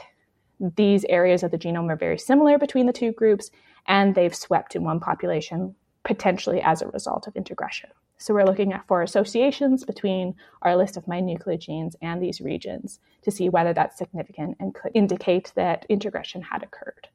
these 0.60 1.04
areas 1.08 1.42
of 1.42 1.50
the 1.50 1.58
genome 1.58 1.90
are 1.90 1.96
very 1.96 2.18
similar 2.18 2.58
between 2.58 2.86
the 2.86 2.92
two 2.92 3.12
groups, 3.12 3.50
and 3.86 4.14
they've 4.14 4.34
swept 4.34 4.74
in 4.74 4.84
one 4.84 5.00
population 5.00 5.74
potentially 6.04 6.62
as 6.62 6.82
a 6.82 6.88
result 6.88 7.26
of 7.26 7.36
introgression. 7.36 7.90
So 8.18 8.32
we're 8.32 8.44
looking 8.44 8.72
at 8.72 8.86
for 8.86 9.02
associations 9.02 9.84
between 9.84 10.34
our 10.62 10.76
list 10.76 10.96
of 10.96 11.04
mitonuclear 11.04 11.60
genes 11.60 11.96
and 12.00 12.22
these 12.22 12.40
regions 12.40 12.98
to 13.22 13.30
see 13.30 13.48
whether 13.48 13.74
that's 13.74 13.98
significant 13.98 14.56
and 14.58 14.74
could 14.74 14.92
indicate 14.94 15.52
that 15.56 15.84
introgression 15.88 16.42
had 16.42 16.62
occurred. 16.62 17.08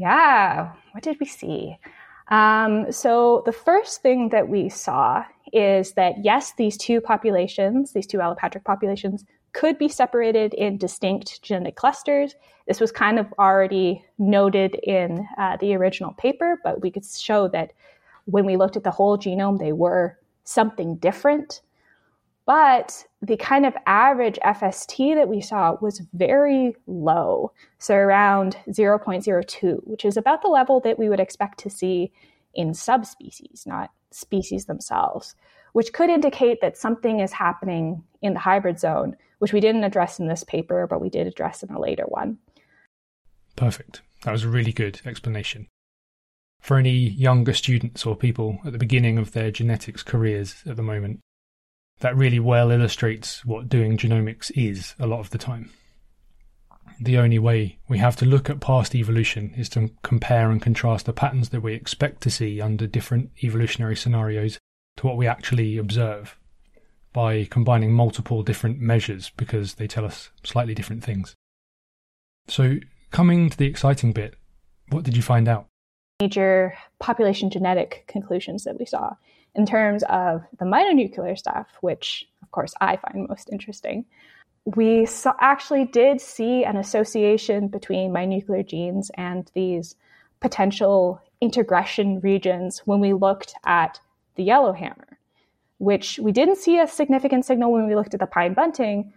Yeah, 0.00 0.72
what 0.92 1.04
did 1.04 1.18
we 1.20 1.26
see? 1.26 1.76
Um, 2.28 2.90
so 2.90 3.42
the 3.44 3.52
first 3.52 4.00
thing 4.00 4.30
that 4.30 4.48
we 4.48 4.70
saw 4.70 5.26
is 5.52 5.92
that 5.92 6.24
yes, 6.24 6.54
these 6.56 6.78
two 6.78 7.02
populations, 7.02 7.92
these 7.92 8.06
two 8.06 8.16
allopatric 8.16 8.64
populations, 8.64 9.26
could 9.52 9.76
be 9.76 9.88
separated 9.88 10.54
in 10.54 10.78
distinct 10.78 11.42
genetic 11.42 11.76
clusters. 11.76 12.34
This 12.66 12.80
was 12.80 12.90
kind 12.90 13.18
of 13.18 13.26
already 13.38 14.02
noted 14.16 14.76
in 14.76 15.28
uh, 15.36 15.58
the 15.60 15.74
original 15.74 16.14
paper, 16.14 16.58
but 16.64 16.80
we 16.80 16.90
could 16.90 17.04
show 17.04 17.48
that 17.48 17.72
when 18.24 18.46
we 18.46 18.56
looked 18.56 18.78
at 18.78 18.84
the 18.84 18.90
whole 18.90 19.18
genome, 19.18 19.58
they 19.58 19.72
were 19.72 20.16
something 20.44 20.96
different. 20.96 21.60
But 22.50 23.06
the 23.22 23.36
kind 23.36 23.64
of 23.64 23.76
average 23.86 24.36
FST 24.44 25.14
that 25.14 25.28
we 25.28 25.40
saw 25.40 25.76
was 25.80 26.02
very 26.14 26.74
low, 26.88 27.52
so 27.78 27.94
around 27.94 28.56
0.02, 28.68 29.86
which 29.86 30.04
is 30.04 30.16
about 30.16 30.42
the 30.42 30.48
level 30.48 30.80
that 30.80 30.98
we 30.98 31.08
would 31.08 31.20
expect 31.20 31.60
to 31.60 31.70
see 31.70 32.10
in 32.52 32.74
subspecies, 32.74 33.62
not 33.68 33.92
species 34.10 34.64
themselves, 34.64 35.36
which 35.74 35.92
could 35.92 36.10
indicate 36.10 36.60
that 36.60 36.76
something 36.76 37.20
is 37.20 37.30
happening 37.30 38.02
in 38.20 38.34
the 38.34 38.40
hybrid 38.40 38.80
zone, 38.80 39.14
which 39.38 39.52
we 39.52 39.60
didn't 39.60 39.84
address 39.84 40.18
in 40.18 40.26
this 40.26 40.42
paper, 40.42 40.88
but 40.88 41.00
we 41.00 41.08
did 41.08 41.28
address 41.28 41.62
in 41.62 41.70
a 41.70 41.80
later 41.80 42.04
one. 42.08 42.36
Perfect. 43.54 44.02
That 44.24 44.32
was 44.32 44.42
a 44.42 44.48
really 44.48 44.72
good 44.72 45.00
explanation. 45.06 45.68
For 46.60 46.78
any 46.78 46.90
younger 46.90 47.52
students 47.52 48.04
or 48.04 48.16
people 48.16 48.58
at 48.64 48.72
the 48.72 48.78
beginning 48.78 49.18
of 49.18 49.34
their 49.34 49.52
genetics 49.52 50.02
careers 50.02 50.64
at 50.66 50.74
the 50.74 50.82
moment, 50.82 51.20
that 52.00 52.16
really 52.16 52.40
well 52.40 52.70
illustrates 52.70 53.44
what 53.44 53.68
doing 53.68 53.96
genomics 53.96 54.50
is 54.54 54.94
a 54.98 55.06
lot 55.06 55.20
of 55.20 55.30
the 55.30 55.38
time. 55.38 55.70
The 57.00 57.18
only 57.18 57.38
way 57.38 57.78
we 57.88 57.98
have 57.98 58.16
to 58.16 58.26
look 58.26 58.50
at 58.50 58.60
past 58.60 58.94
evolution 58.94 59.54
is 59.56 59.68
to 59.70 59.90
compare 60.02 60.50
and 60.50 60.60
contrast 60.60 61.06
the 61.06 61.12
patterns 61.12 61.50
that 61.50 61.62
we 61.62 61.72
expect 61.72 62.22
to 62.22 62.30
see 62.30 62.60
under 62.60 62.86
different 62.86 63.30
evolutionary 63.42 63.96
scenarios 63.96 64.58
to 64.96 65.06
what 65.06 65.16
we 65.16 65.26
actually 65.26 65.78
observe 65.78 66.36
by 67.12 67.44
combining 67.44 67.92
multiple 67.92 68.42
different 68.42 68.80
measures 68.80 69.30
because 69.36 69.74
they 69.74 69.86
tell 69.86 70.04
us 70.04 70.30
slightly 70.44 70.74
different 70.74 71.02
things. 71.02 71.34
So, 72.48 72.76
coming 73.10 73.50
to 73.50 73.56
the 73.56 73.66
exciting 73.66 74.12
bit, 74.12 74.34
what 74.90 75.04
did 75.04 75.16
you 75.16 75.22
find 75.22 75.48
out? 75.48 75.66
Major 76.20 76.76
population 76.98 77.50
genetic 77.50 78.04
conclusions 78.08 78.64
that 78.64 78.78
we 78.78 78.84
saw 78.84 79.14
in 79.54 79.66
terms 79.66 80.02
of 80.08 80.42
the 80.58 80.64
mitonuclear 80.64 81.36
stuff, 81.36 81.68
which 81.80 82.28
of 82.42 82.50
course 82.50 82.74
I 82.80 82.96
find 82.96 83.28
most 83.28 83.48
interesting, 83.50 84.04
we 84.64 85.06
saw, 85.06 85.32
actually 85.40 85.86
did 85.86 86.20
see 86.20 86.64
an 86.64 86.76
association 86.76 87.68
between 87.68 88.12
mitonuclear 88.12 88.66
genes 88.66 89.10
and 89.16 89.50
these 89.54 89.96
potential 90.40 91.20
introgression 91.40 92.20
regions 92.20 92.80
when 92.84 93.00
we 93.00 93.12
looked 93.12 93.54
at 93.64 94.00
the 94.36 94.44
yellowhammer, 94.44 95.18
which 95.78 96.18
we 96.22 96.32
didn't 96.32 96.56
see 96.56 96.78
a 96.78 96.86
significant 96.86 97.44
signal 97.44 97.72
when 97.72 97.86
we 97.86 97.94
looked 97.94 98.14
at 98.14 98.20
the 98.20 98.26
pine 98.26 98.54
bunting, 98.54 99.12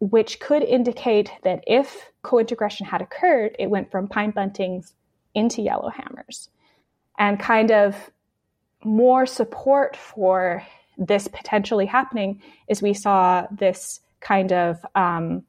which 0.00 0.40
could 0.40 0.62
indicate 0.62 1.30
that 1.42 1.62
if 1.66 2.10
co-introgression 2.22 2.86
had 2.86 3.02
occurred, 3.02 3.56
it 3.58 3.70
went 3.70 3.90
from 3.90 4.08
pine 4.08 4.32
buntings 4.32 4.92
into 5.34 5.62
yellowhammers. 5.62 6.48
And 7.18 7.38
kind 7.38 7.70
of 7.70 8.10
more 8.84 9.26
support 9.26 9.96
for 9.96 10.64
this 10.96 11.28
potentially 11.28 11.86
happening 11.86 12.40
is 12.68 12.82
we 12.82 12.94
saw 12.94 13.46
this 13.50 14.00
kind 14.20 14.52
of 14.52 14.84
um, 14.94 15.42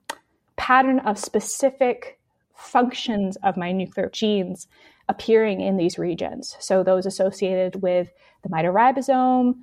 pattern 0.57 0.99
of 0.99 1.19
specific 1.19 2.19
functions 2.55 3.37
of 3.43 3.55
mitonuclear 3.55 4.11
genes 4.11 4.67
appearing 5.07 5.61
in 5.61 5.77
these 5.77 5.99
regions. 5.99 6.55
So 6.59 6.83
those 6.83 7.05
associated 7.05 7.81
with 7.81 8.11
the 8.43 8.49
mitoribosome, 8.49 9.55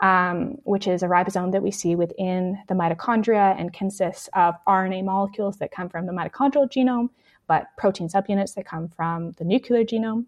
um, 0.00 0.56
which 0.64 0.86
is 0.86 1.02
a 1.02 1.06
ribosome 1.06 1.52
that 1.52 1.62
we 1.62 1.70
see 1.70 1.94
within 1.94 2.58
the 2.68 2.74
mitochondria 2.74 3.58
and 3.58 3.72
consists 3.72 4.28
of 4.34 4.54
RNA 4.66 5.04
molecules 5.04 5.58
that 5.58 5.70
come 5.70 5.88
from 5.88 6.06
the 6.06 6.12
mitochondrial 6.12 6.70
genome. 6.70 7.10
but 7.48 7.68
protein 7.78 8.08
subunits 8.08 8.54
that 8.54 8.66
come 8.66 8.88
from 8.88 9.30
the 9.38 9.44
nuclear 9.44 9.84
genome. 9.84 10.24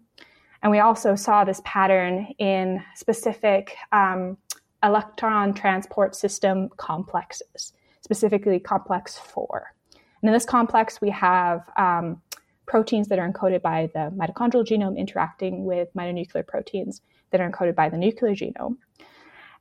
And 0.61 0.71
we 0.71 0.79
also 0.79 1.15
saw 1.15 1.43
this 1.43 1.61
pattern 1.63 2.27
in 2.37 2.83
specific 2.95 3.75
um, 3.91 4.37
electron 4.83 5.53
transport 5.53 6.15
system 6.15 6.69
complexes, 6.77 7.73
specifically 8.01 8.59
complex 8.59 9.17
4. 9.17 9.73
And 10.21 10.29
in 10.29 10.33
this 10.33 10.45
complex, 10.45 10.99
we 11.01 11.09
have 11.11 11.69
um, 11.77 12.21
proteins 12.65 13.07
that 13.07 13.19
are 13.19 13.31
encoded 13.31 13.61
by 13.61 13.89
the 13.93 14.11
mitochondrial 14.15 14.65
genome 14.65 14.97
interacting 14.97 15.65
with 15.65 15.89
mitonuclear 15.97 16.45
proteins 16.45 17.01
that 17.31 17.39
are 17.41 17.49
encoded 17.49 17.75
by 17.75 17.89
the 17.89 17.97
nuclear 17.97 18.35
genome. 18.35 18.77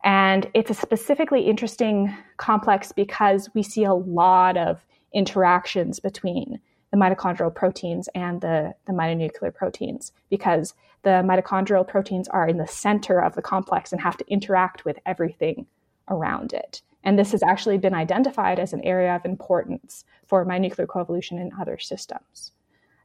And 0.04 0.48
it's 0.54 0.70
a 0.70 0.74
specifically 0.74 1.42
interesting 1.42 2.14
complex 2.36 2.92
because 2.92 3.50
we 3.54 3.62
see 3.62 3.84
a 3.84 3.94
lot 3.94 4.56
of 4.56 4.84
interactions 5.12 6.00
between 6.00 6.60
the 6.90 6.96
mitochondrial 6.96 7.54
proteins 7.54 8.08
and 8.14 8.40
the, 8.40 8.74
the 8.86 8.92
mitonuclear 8.92 9.54
proteins 9.54 10.12
because 10.30 10.74
the 11.02 11.22
mitochondrial 11.24 11.86
proteins 11.86 12.28
are 12.28 12.48
in 12.48 12.56
the 12.56 12.66
center 12.66 13.20
of 13.20 13.34
the 13.34 13.42
complex 13.42 13.92
and 13.92 14.00
have 14.00 14.16
to 14.16 14.24
interact 14.28 14.84
with 14.84 14.98
everything 15.06 15.66
around 16.08 16.52
it. 16.52 16.82
And 17.04 17.18
this 17.18 17.32
has 17.32 17.42
actually 17.42 17.78
been 17.78 17.94
identified 17.94 18.58
as 18.58 18.72
an 18.72 18.82
area 18.82 19.14
of 19.14 19.24
importance 19.24 20.04
for 20.26 20.44
mitonuclear 20.44 20.86
coevolution 20.86 21.40
in 21.40 21.50
other 21.60 21.78
systems. 21.78 22.52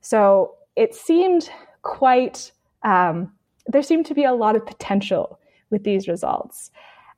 So 0.02 0.56
it 0.76 0.96
seemed 0.96 1.50
quite, 1.82 2.52
um, 2.84 3.32
there 3.68 3.84
seemed 3.84 4.06
to 4.08 4.14
be 4.14 4.24
a 4.24 4.34
lot 4.34 4.56
of 4.56 4.66
potential 4.66 5.40
with 5.70 5.84
these 5.84 6.08
results. 6.08 6.72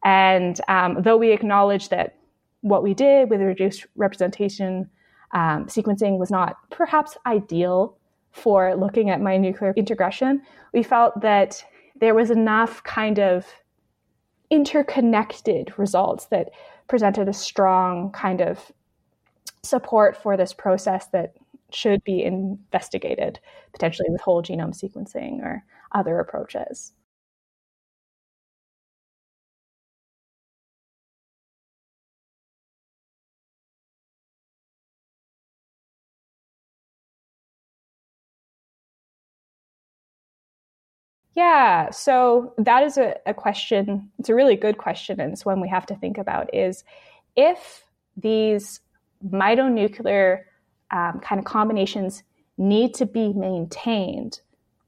And 0.04 0.60
um, 0.68 1.02
though 1.02 1.18
we 1.18 1.32
acknowledge 1.32 1.90
that 1.90 2.18
what 2.62 2.84
we 2.84 2.94
did 2.94 3.30
with 3.30 3.42
reduced 3.42 3.86
representation 3.96 4.90
um, 5.36 5.66
sequencing 5.66 6.18
was 6.18 6.32
not 6.32 6.56
perhaps 6.72 7.18
ideal 7.26 7.98
for 8.32 8.74
looking 8.76 9.10
at 9.10 9.20
mitonuclear 9.20 9.74
introgression, 9.76 10.42
we 10.74 10.82
felt 10.82 11.22
that 11.22 11.64
there 12.00 12.16
was 12.16 12.32
enough 12.32 12.82
kind 12.84 13.20
of 13.20 13.46
interconnected 14.50 15.74
results 15.78 16.28
that 16.28 16.50
presented 16.88 17.28
a 17.28 17.34
strong 17.34 18.12
kind 18.12 18.42
of 18.42 18.72
support 19.64 20.16
for 20.16 20.38
this 20.38 20.54
process 20.54 21.08
that 21.08 21.34
should 21.72 22.04
be 22.04 22.24
investigated, 22.24 23.40
potentially 23.74 24.10
with 24.10 24.22
whole 24.22 24.42
genome 24.42 24.74
sequencing 24.74 25.42
or 25.42 25.64
other 25.94 26.20
approaches. 26.20 26.94
Yeah, 41.36 41.90
so 41.92 42.54
that 42.58 42.84
is 42.84 42.98
a, 42.98 43.16
a, 43.26 43.34
question. 43.34 44.10
It's 44.20 44.30
a 44.30 44.36
really 44.36 44.56
good 44.56 44.78
question, 44.78 45.20
and 45.20 45.34
it's 45.34 45.46
one 45.46 45.60
we 45.60 45.68
have 45.68 45.86
to 45.88 45.96
think 45.96 46.18
about. 46.18 46.54
Is 46.54 46.86
if 47.36 47.84
these 48.16 48.80
mitonuclear 49.28 50.44
um, 50.92 51.20
kind 51.20 51.40
of 51.40 51.46
combinations 51.46 52.24
need 52.58 52.94
to 52.96 53.06
be 53.06 53.34
maintained, 53.34 54.40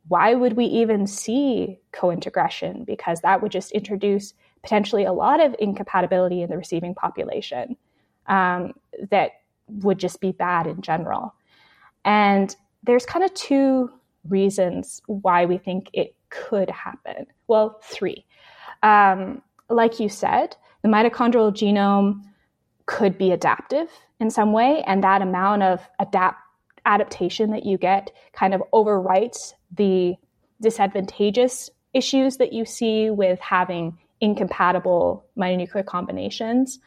why 0.08 0.36
would 0.36 0.54
we 0.54 0.66
even 0.66 1.06
see 1.06 1.80
co-introgression? 1.92 2.86
Because 2.86 3.20
that 3.22 3.42
would 3.42 3.52
just 3.52 3.74
introduce 3.74 4.34
potentially 4.62 5.04
a 5.04 5.12
lot 5.12 5.44
of 5.44 5.54
incompatibility 5.60 6.42
in 6.42 6.50
the 6.50 6.58
receiving 6.58 6.96
population 6.96 7.76
um, 8.28 8.74
that 9.12 9.32
would 9.68 9.98
just 9.98 10.22
be 10.22 10.32
bad 10.32 10.66
in 10.66 10.82
general. 10.82 11.36
And 12.06 12.56
there's 12.84 13.06
kind 13.06 13.26
of 13.26 13.34
two 13.34 13.92
reasons 14.30 15.02
why 15.08 15.46
we 15.46 15.58
think 15.58 15.90
it 15.92 16.14
could 16.30 16.70
happen? 16.70 17.28
Well, 17.48 17.80
three. 17.84 18.26
Um, 18.84 19.42
like 19.70 20.00
you 20.00 20.10
said, 20.10 20.56
the 20.82 20.90
mitochondrial 20.90 21.52
genome 21.52 22.22
could 22.86 23.18
be 23.18 23.32
adaptive 23.32 23.90
in 24.20 24.30
some 24.30 24.54
way, 24.54 24.84
and 24.88 25.04
that 25.04 25.22
amount 25.22 25.64
of 25.64 25.88
adapt 26.00 26.40
adaptation 26.86 27.52
that 27.52 27.66
you 27.66 27.78
get 27.78 28.12
kind 28.32 28.54
of 28.54 28.64
overwrites 28.74 29.54
the 29.76 30.16
disadvantageous 30.62 31.70
issues 31.94 32.38
that 32.38 32.54
you 32.54 32.66
see 32.66 33.10
with 33.10 33.40
having 33.40 33.98
incompatible 34.22 35.26
mitonuclear 35.38 35.86
combinations. 35.86 36.80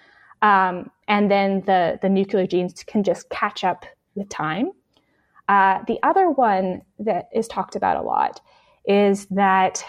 Um, 0.42 0.90
and 1.06 1.30
then 1.30 1.62
the, 1.66 1.98
the 2.00 2.08
nuclear 2.08 2.46
genes 2.46 2.82
can 2.82 3.04
just 3.04 3.28
catch 3.28 3.62
up 3.62 3.84
with 4.14 4.28
time. 4.30 4.72
Uh, 5.48 5.80
the 5.86 5.98
other 6.02 6.30
one 6.30 6.82
that 6.98 7.28
is 7.34 7.46
talked 7.46 7.76
about 7.76 7.96
a 7.96 8.02
lot 8.02 8.40
is 8.84 9.26
that 9.26 9.84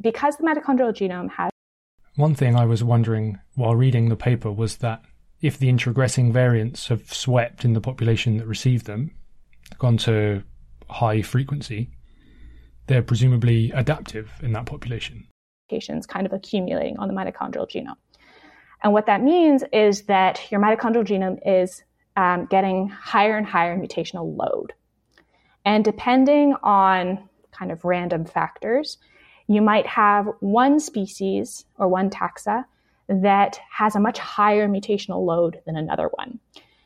because 0.00 0.36
the 0.36 0.44
mitochondrial 0.44 0.92
genome 0.92 1.30
has. 1.30 1.50
One 2.16 2.34
thing 2.34 2.56
I 2.56 2.64
was 2.64 2.82
wondering 2.82 3.38
while 3.54 3.76
reading 3.76 4.08
the 4.08 4.16
paper 4.16 4.50
was 4.50 4.78
that 4.78 5.02
if 5.40 5.58
the 5.58 5.68
introgressing 5.68 6.32
variants 6.32 6.88
have 6.88 7.12
swept 7.12 7.64
in 7.64 7.72
the 7.72 7.80
population 7.80 8.38
that 8.38 8.46
received 8.46 8.86
them, 8.86 9.12
gone 9.78 9.96
to 9.98 10.42
high 10.90 11.22
frequency, 11.22 11.90
they're 12.86 13.02
presumably 13.02 13.70
adaptive 13.72 14.32
in 14.42 14.52
that 14.52 14.66
population. 14.66 15.26
Kind 16.08 16.26
of 16.26 16.32
accumulating 16.32 16.98
on 16.98 17.08
the 17.08 17.14
mitochondrial 17.14 17.70
genome. 17.70 17.96
And 18.82 18.92
what 18.92 19.06
that 19.06 19.22
means 19.22 19.62
is 19.72 20.02
that 20.02 20.40
your 20.50 20.60
mitochondrial 20.60 21.04
genome 21.04 21.38
is 21.44 21.82
um, 22.16 22.46
getting 22.46 22.88
higher 22.88 23.36
and 23.36 23.46
higher 23.46 23.76
mutational 23.76 24.36
load. 24.36 24.72
And 25.64 25.84
depending 25.84 26.54
on 26.62 27.27
kind 27.58 27.72
of 27.72 27.84
random 27.84 28.24
factors, 28.24 28.98
you 29.48 29.62
might 29.62 29.86
have 29.86 30.28
one 30.40 30.78
species 30.78 31.64
or 31.78 31.88
one 31.88 32.10
taxa 32.10 32.64
that 33.08 33.58
has 33.70 33.96
a 33.96 34.00
much 34.00 34.18
higher 34.18 34.68
mutational 34.68 35.24
load 35.24 35.60
than 35.66 35.76
another 35.76 36.10
one. 36.14 36.38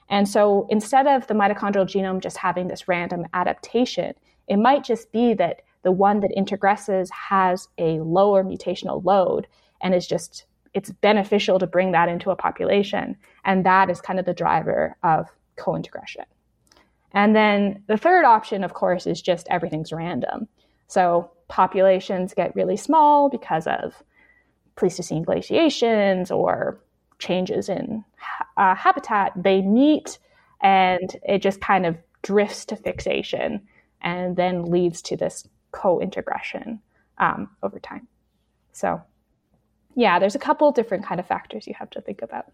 And 0.08 0.28
so 0.28 0.66
instead 0.70 1.06
of 1.06 1.26
the 1.26 1.34
mitochondrial 1.34 1.86
genome 1.86 2.22
just 2.22 2.36
having 2.36 2.68
this 2.68 2.86
random 2.86 3.26
adaptation, 3.34 4.14
it 4.46 4.58
might 4.58 4.84
just 4.84 5.10
be 5.10 5.34
that 5.34 5.62
the 5.82 5.90
one 5.90 6.20
that 6.20 6.30
introgresses 6.36 7.10
has 7.10 7.68
a 7.78 7.98
lower 8.00 8.44
mutational 8.44 9.04
load 9.04 9.46
and 9.80 9.94
is 9.94 10.06
just 10.06 10.44
it's 10.74 10.90
beneficial 10.90 11.58
to 11.58 11.66
bring 11.66 11.92
that 11.92 12.08
into 12.08 12.30
a 12.30 12.36
population. 12.36 13.16
And 13.44 13.66
that 13.66 13.90
is 13.90 14.00
kind 14.00 14.18
of 14.18 14.24
the 14.24 14.32
driver 14.32 14.96
of 15.02 15.28
co-introgression. 15.56 16.24
And 17.12 17.36
then 17.36 17.82
the 17.88 17.98
third 17.98 18.24
option 18.24 18.64
of 18.64 18.74
course 18.74 19.06
is 19.06 19.20
just 19.20 19.46
everything's 19.50 19.92
random 19.92 20.48
so 20.92 21.30
populations 21.48 22.34
get 22.34 22.54
really 22.54 22.76
small 22.76 23.30
because 23.30 23.66
of 23.66 24.02
Pleistocene 24.76 25.22
glaciations 25.22 26.30
or 26.30 26.78
changes 27.18 27.70
in 27.70 28.04
uh, 28.58 28.74
habitat. 28.74 29.32
They 29.34 29.62
meet 29.62 30.18
and 30.60 31.16
it 31.26 31.38
just 31.38 31.62
kind 31.62 31.86
of 31.86 31.96
drifts 32.20 32.66
to 32.66 32.76
fixation 32.76 33.66
and 34.02 34.36
then 34.36 34.66
leads 34.66 35.00
to 35.02 35.16
this 35.16 35.48
co-introgression 35.70 36.78
um, 37.16 37.48
over 37.62 37.78
time. 37.78 38.06
So 38.72 39.00
yeah, 39.96 40.18
there's 40.18 40.34
a 40.34 40.38
couple 40.46 40.70
different 40.72 41.06
kind 41.06 41.20
of 41.20 41.26
factors 41.26 41.66
you 41.66 41.74
have 41.78 41.88
to 41.92 42.02
think 42.02 42.20
about. 42.20 42.52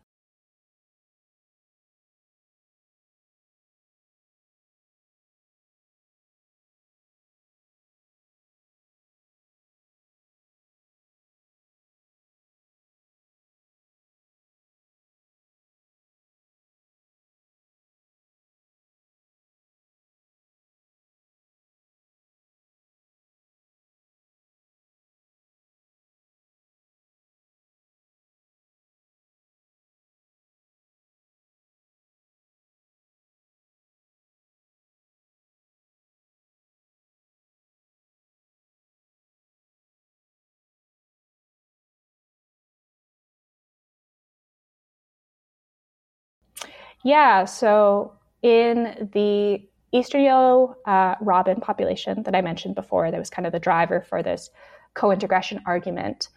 Yeah, 47.05 47.45
so 47.45 48.13
in 48.43 49.09
the 49.13 49.63
eastern 49.93 50.23
yellow 50.23 50.77
uh, 50.85 51.15
robin 51.21 51.61
population 51.61 52.23
that 52.25 52.35
I 52.35 52.41
mentioned 52.41 52.75
before, 52.75 53.11
that 53.11 53.19
was 53.19 53.31
kind 53.31 53.47
of 53.47 53.53
the 53.53 53.59
driver 53.59 54.01
for 54.01 54.23
this 54.23 54.51
co-introgression 54.95 55.63
argument. 55.67 56.29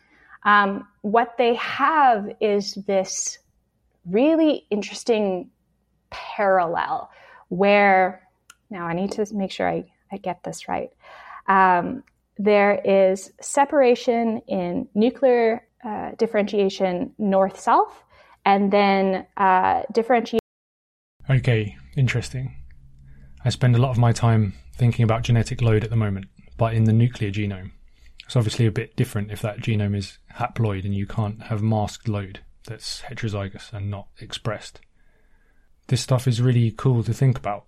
Um, 0.43 0.87
what 1.01 1.37
they 1.37 1.55
have 1.55 2.29
is 2.39 2.75
this 2.87 3.39
really 4.05 4.65
interesting 4.69 5.49
parallel 6.09 7.09
where 7.49 8.27
now 8.69 8.85
I 8.87 8.93
need 8.93 9.11
to 9.13 9.25
make 9.33 9.51
sure 9.51 9.69
I, 9.69 9.83
I 10.11 10.17
get 10.17 10.43
this 10.43 10.67
right. 10.67 10.89
Um, 11.47 12.03
there 12.37 12.81
is 12.83 13.31
separation 13.41 14.41
in 14.47 14.87
nuclear 14.95 15.67
uh, 15.83 16.11
differentiation 16.17 17.13
north 17.17 17.59
south, 17.59 18.03
and 18.45 18.71
then 18.71 19.25
uh, 19.37 19.83
differentiation. 19.91 20.40
Okay, 21.31 21.77
interesting. 21.95 22.57
I 23.45 23.49
spend 23.51 23.77
a 23.77 23.79
lot 23.79 23.91
of 23.91 23.97
my 23.97 24.11
time 24.11 24.53
thinking 24.75 25.03
about 25.03 25.21
genetic 25.21 25.61
load 25.61 25.81
at 25.81 25.89
the 25.89 25.95
moment, 25.95 26.25
but 26.57 26.73
in 26.73 26.83
the 26.83 26.91
nuclear 26.91 27.31
genome. 27.31 27.71
It's 28.25 28.35
obviously 28.35 28.65
a 28.65 28.71
bit 28.71 28.97
different 28.97 29.31
if 29.31 29.41
that 29.41 29.61
genome 29.61 29.95
is 29.95 30.17
haploid 30.35 30.83
and 30.83 30.93
you 30.93 31.07
can't 31.07 31.43
have 31.43 31.63
masked 31.63 32.09
load 32.09 32.41
that's 32.67 33.03
heterozygous 33.03 33.71
and 33.71 33.89
not 33.89 34.07
expressed. 34.19 34.81
This 35.87 36.01
stuff 36.01 36.27
is 36.27 36.41
really 36.41 36.71
cool 36.71 37.01
to 37.01 37.13
think 37.13 37.37
about. 37.37 37.65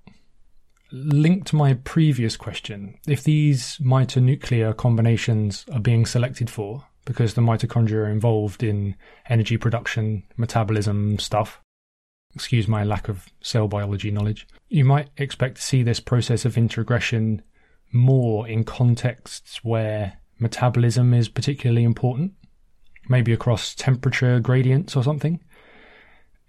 Linked 0.91 1.47
to 1.47 1.56
my 1.56 1.76
previous 1.76 2.36
question, 2.36 2.99
if 3.08 3.23
these 3.23 3.78
mitonuclear 3.78 4.76
combinations 4.76 5.63
are 5.71 5.80
being 5.80 6.06
selected 6.06 6.49
for 6.49 6.84
because 7.06 7.34
the 7.34 7.41
mitochondria 7.41 8.08
are 8.08 8.10
involved 8.10 8.62
in 8.62 8.95
energy 9.30 9.56
production, 9.56 10.23
metabolism 10.36 11.17
stuff, 11.17 11.62
excuse 12.36 12.67
my 12.67 12.84
lack 12.84 13.10
of 13.10 13.28
cell 13.41 13.67
biology 13.67 14.12
knowledge, 14.12 14.48
you 14.69 14.86
might 14.86 15.10
expect 15.17 15.56
to 15.56 15.62
see 15.62 15.84
this 15.84 16.00
process 16.00 16.46
of 16.46 16.58
introgression 16.58 17.41
more 17.91 18.48
in 18.48 18.63
contexts 18.63 19.63
where 19.63 20.19
metabolism 20.39 21.13
is 21.13 21.30
particularly 21.30 21.84
important, 21.84 22.34
maybe 23.08 23.32
across 23.34 23.76
temperature 23.76 24.39
gradients 24.39 24.96
or 24.96 25.04
something. 25.04 25.39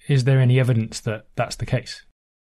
Is 0.08 0.24
there 0.24 0.40
any 0.40 0.58
evidence 0.58 1.00
that 1.00 1.26
that's 1.36 1.56
the 1.56 1.66
case? 1.66 2.04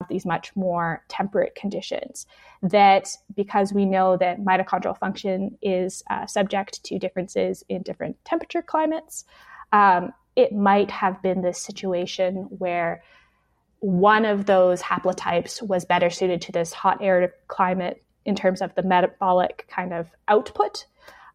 These 0.08 0.26
much 0.26 0.54
more 0.54 1.02
temperate 1.08 1.54
conditions, 1.54 2.26
that 2.62 3.08
because 3.34 3.72
we 3.72 3.87
know 3.87 4.16
that 4.18 4.40
mitochondrial 4.40 4.98
function 4.98 5.56
is 5.62 6.02
uh, 6.10 6.26
subject 6.26 6.84
to 6.84 6.98
differences 6.98 7.64
in 7.68 7.82
different 7.82 8.16
temperature 8.24 8.60
climates, 8.60 9.24
um, 9.72 10.12
it 10.36 10.52
might 10.52 10.90
have 10.90 11.22
been 11.22 11.42
this 11.42 11.60
situation 11.60 12.46
where 12.58 13.02
one 13.80 14.24
of 14.24 14.46
those 14.46 14.82
haplotypes 14.82 15.62
was 15.62 15.84
better 15.84 16.10
suited 16.10 16.40
to 16.40 16.52
this 16.52 16.72
hot 16.72 16.98
air 17.02 17.34
climate 17.48 18.02
in 18.24 18.34
terms 18.34 18.62
of 18.62 18.74
the 18.74 18.82
metabolic 18.82 19.66
kind 19.68 19.92
of 19.92 20.08
output 20.28 20.86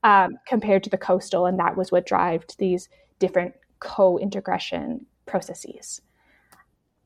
um, 0.04 0.38
compared 0.48 0.84
to 0.84 0.90
the 0.90 0.98
coastal, 0.98 1.46
and 1.46 1.60
that 1.60 1.78
was 1.78 1.92
what 1.92 2.06
drove 2.06 2.46
these 2.58 2.90
different 3.20 3.54
co-introgression 3.80 5.06
processes. 5.26 6.02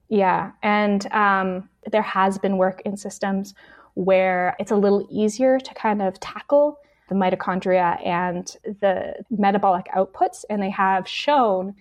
Yeah, 0.07 0.51
and 0.61 1.11
um, 1.11 1.69
there 1.91 2.01
has 2.03 2.37
been 2.37 2.57
work 2.57 2.81
in 2.85 2.95
systems 2.97 3.53
where 3.95 4.55
it's 4.59 4.71
a 4.71 4.75
little 4.75 5.07
easier 5.11 5.59
to 5.59 5.73
kind 5.73 6.01
of 6.01 6.19
tackle 6.19 6.79
the 7.09 7.15
mitochondria 7.15 8.05
and 8.05 8.55
the 8.63 9.15
metabolic 9.29 9.87
outputs, 9.95 10.45
and 10.49 10.61
they 10.61 10.69
have 10.69 11.07
shown 11.07 11.75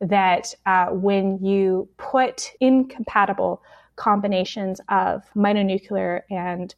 that 0.00 0.54
uh, 0.66 0.86
when 0.86 1.44
you 1.44 1.88
put 1.96 2.52
incompatible 2.60 3.62
combinations 3.96 4.80
of 4.88 5.24
mitonuclear 5.34 6.22
and 6.30 6.74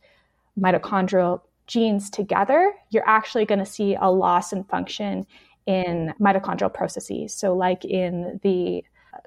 mitochondrial 0.58 1.42
genes 1.66 2.10
together, 2.10 2.72
you're 2.90 3.08
actually 3.08 3.44
going 3.44 3.58
to 3.58 3.66
see 3.66 3.94
a 4.00 4.10
loss 4.10 4.52
in 4.52 4.64
function 4.64 5.26
in 5.66 6.12
mitochondrial 6.20 6.72
processes. 6.72 7.34
So, 7.34 7.54
like 7.54 7.84
in 7.84 8.40
the 8.42 8.84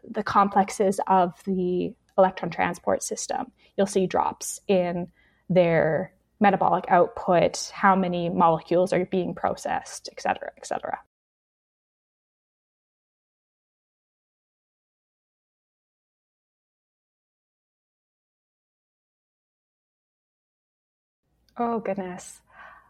the 0.10 0.24
complexes 0.24 1.00
of 1.08 1.34
the 1.46 1.94
electron 2.18 2.50
transport 2.50 3.04
system, 3.04 3.52
you'll 3.78 3.88
see 3.88 4.08
drops 4.08 4.60
in 4.68 5.08
their 5.50 6.14
metabolic 6.40 6.86
output, 6.90 7.72
how 7.74 7.96
many 7.96 8.30
molecules 8.30 8.92
are 8.94 9.06
being 9.06 9.34
processed, 9.34 10.10
et 10.12 10.22
cetera, 10.22 10.52
et 10.58 10.66
cetera. 10.66 11.00
Oh, 21.56 21.80
goodness. 21.80 22.42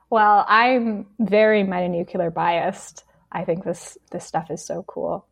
Well, 0.09 0.45
I'm 0.47 1.07
very 1.19 1.63
mitonuclear 1.63 2.33
biased. 2.33 3.03
I 3.31 3.43
think 3.43 3.65
this, 3.65 3.97
this 4.11 4.25
stuff 4.25 4.49
is 4.49 4.65
so 4.65 4.83
cool. 4.87 5.25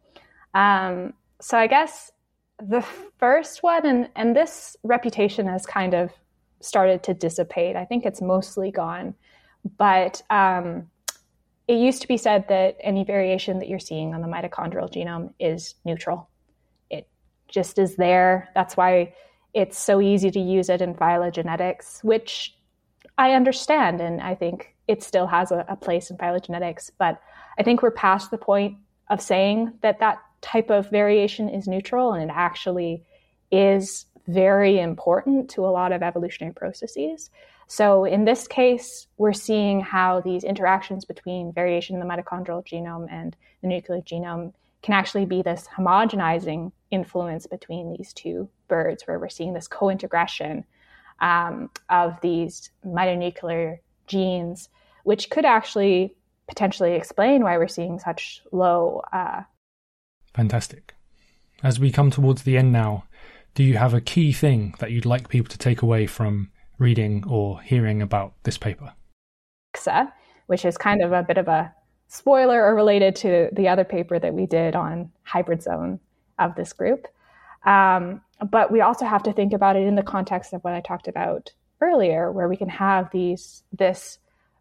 Um, 0.53 1.13
so 1.39 1.57
I 1.57 1.67
guess 1.67 2.11
the 2.59 2.81
first 3.17 3.63
one, 3.63 3.85
and, 3.85 4.09
and 4.15 4.35
this 4.35 4.75
reputation 4.83 5.47
has 5.47 5.65
kind 5.65 5.93
of 5.93 6.11
started 6.61 7.03
to 7.03 7.13
dissipate. 7.13 7.75
I 7.75 7.85
think 7.85 8.05
it's 8.05 8.21
mostly 8.21 8.71
gone. 8.71 9.15
But 9.77 10.21
um, 10.29 10.89
it 11.67 11.75
used 11.75 12.01
to 12.01 12.07
be 12.07 12.17
said 12.17 12.47
that 12.49 12.77
any 12.81 13.03
variation 13.03 13.59
that 13.59 13.69
you're 13.69 13.79
seeing 13.79 14.13
on 14.13 14.21
the 14.21 14.27
mitochondrial 14.27 14.91
genome 14.91 15.33
is 15.39 15.75
neutral. 15.85 16.29
It 16.89 17.07
just 17.47 17.77
is 17.77 17.95
there. 17.95 18.49
That's 18.55 18.75
why 18.75 19.13
it's 19.53 19.77
so 19.77 20.01
easy 20.01 20.31
to 20.31 20.39
use 20.39 20.69
it 20.69 20.81
in 20.81 20.95
phylogenetics, 20.95 22.03
which 22.03 22.55
I 23.17 23.33
understand, 23.33 24.01
and 24.01 24.21
I 24.21 24.35
think 24.35 24.75
it 24.87 25.03
still 25.03 25.27
has 25.27 25.51
a, 25.51 25.65
a 25.67 25.75
place 25.75 26.09
in 26.09 26.17
phylogenetics. 26.17 26.89
But 26.97 27.21
I 27.59 27.63
think 27.63 27.81
we're 27.81 27.91
past 27.91 28.31
the 28.31 28.37
point 28.37 28.77
of 29.09 29.21
saying 29.21 29.73
that 29.81 29.99
that 29.99 30.19
type 30.41 30.69
of 30.69 30.89
variation 30.89 31.49
is 31.49 31.67
neutral, 31.67 32.13
and 32.13 32.29
it 32.29 32.33
actually 32.33 33.03
is 33.51 34.05
very 34.27 34.79
important 34.79 35.49
to 35.51 35.65
a 35.65 35.71
lot 35.71 35.91
of 35.91 36.03
evolutionary 36.03 36.53
processes. 36.53 37.29
So 37.67 38.05
in 38.05 38.25
this 38.25 38.47
case, 38.47 39.07
we're 39.17 39.33
seeing 39.33 39.79
how 39.79 40.21
these 40.21 40.43
interactions 40.43 41.05
between 41.05 41.53
variation 41.53 41.95
in 41.95 42.01
the 42.01 42.05
mitochondrial 42.05 42.65
genome 42.65 43.07
and 43.09 43.35
the 43.61 43.67
nuclear 43.67 44.01
genome 44.01 44.53
can 44.81 44.93
actually 44.93 45.25
be 45.25 45.41
this 45.41 45.67
homogenizing 45.77 46.71
influence 46.89 47.47
between 47.47 47.93
these 47.95 48.13
two 48.13 48.49
birds, 48.67 49.03
where 49.03 49.19
we're 49.19 49.29
seeing 49.29 49.53
this 49.53 49.67
co-introgression 49.67 50.65
um, 51.21 51.69
of 51.89 52.19
these 52.21 52.71
mitonuclear 52.85 53.77
genes, 54.07 54.69
which 55.03 55.29
could 55.29 55.45
actually 55.45 56.15
potentially 56.47 56.93
explain 56.93 57.43
why 57.43 57.57
we're 57.57 57.67
seeing 57.67 57.99
such 57.99 58.41
low. 58.51 59.01
Uh... 59.13 59.43
Fantastic. 60.33 60.95
As 61.63 61.79
we 61.79 61.91
come 61.91 62.09
towards 62.09 62.43
the 62.43 62.57
end 62.57 62.71
now, 62.73 63.05
do 63.53 63.63
you 63.63 63.77
have 63.77 63.93
a 63.93 64.01
key 64.01 64.31
thing 64.31 64.75
that 64.79 64.91
you'd 64.91 65.05
like 65.05 65.29
people 65.29 65.49
to 65.49 65.57
take 65.57 65.81
away 65.81 66.07
from 66.07 66.49
reading 66.77 67.23
or 67.27 67.61
hearing 67.61 68.01
about 68.01 68.33
this 68.43 68.57
paper? 68.57 68.93
Which 70.47 70.65
is 70.65 70.77
kind 70.77 71.01
of 71.01 71.11
a 71.11 71.23
bit 71.23 71.37
of 71.37 71.47
a 71.47 71.73
spoiler 72.07 72.63
or 72.63 72.75
related 72.75 73.15
to 73.15 73.49
the 73.53 73.69
other 73.69 73.83
paper 73.83 74.19
that 74.19 74.33
we 74.33 74.45
did 74.45 74.75
on 74.75 75.11
hybrid 75.23 75.63
zone 75.63 75.99
of 76.39 76.55
this 76.55 76.73
group. 76.73 77.07
Um, 77.65 78.21
but 78.49 78.71
we 78.71 78.81
also 78.81 79.05
have 79.05 79.23
to 79.23 79.33
think 79.33 79.53
about 79.53 79.75
it 79.75 79.83
in 79.83 79.95
the 79.95 80.03
context 80.03 80.51
of 80.53 80.61
what 80.63 80.73
I 80.73 80.81
talked 80.81 81.07
about 81.07 81.51
earlier, 81.79 82.31
where 82.31 82.49
we 82.49 82.57
can 82.57 82.69
have 82.69 83.09
these 83.11 83.63
this 83.71 84.17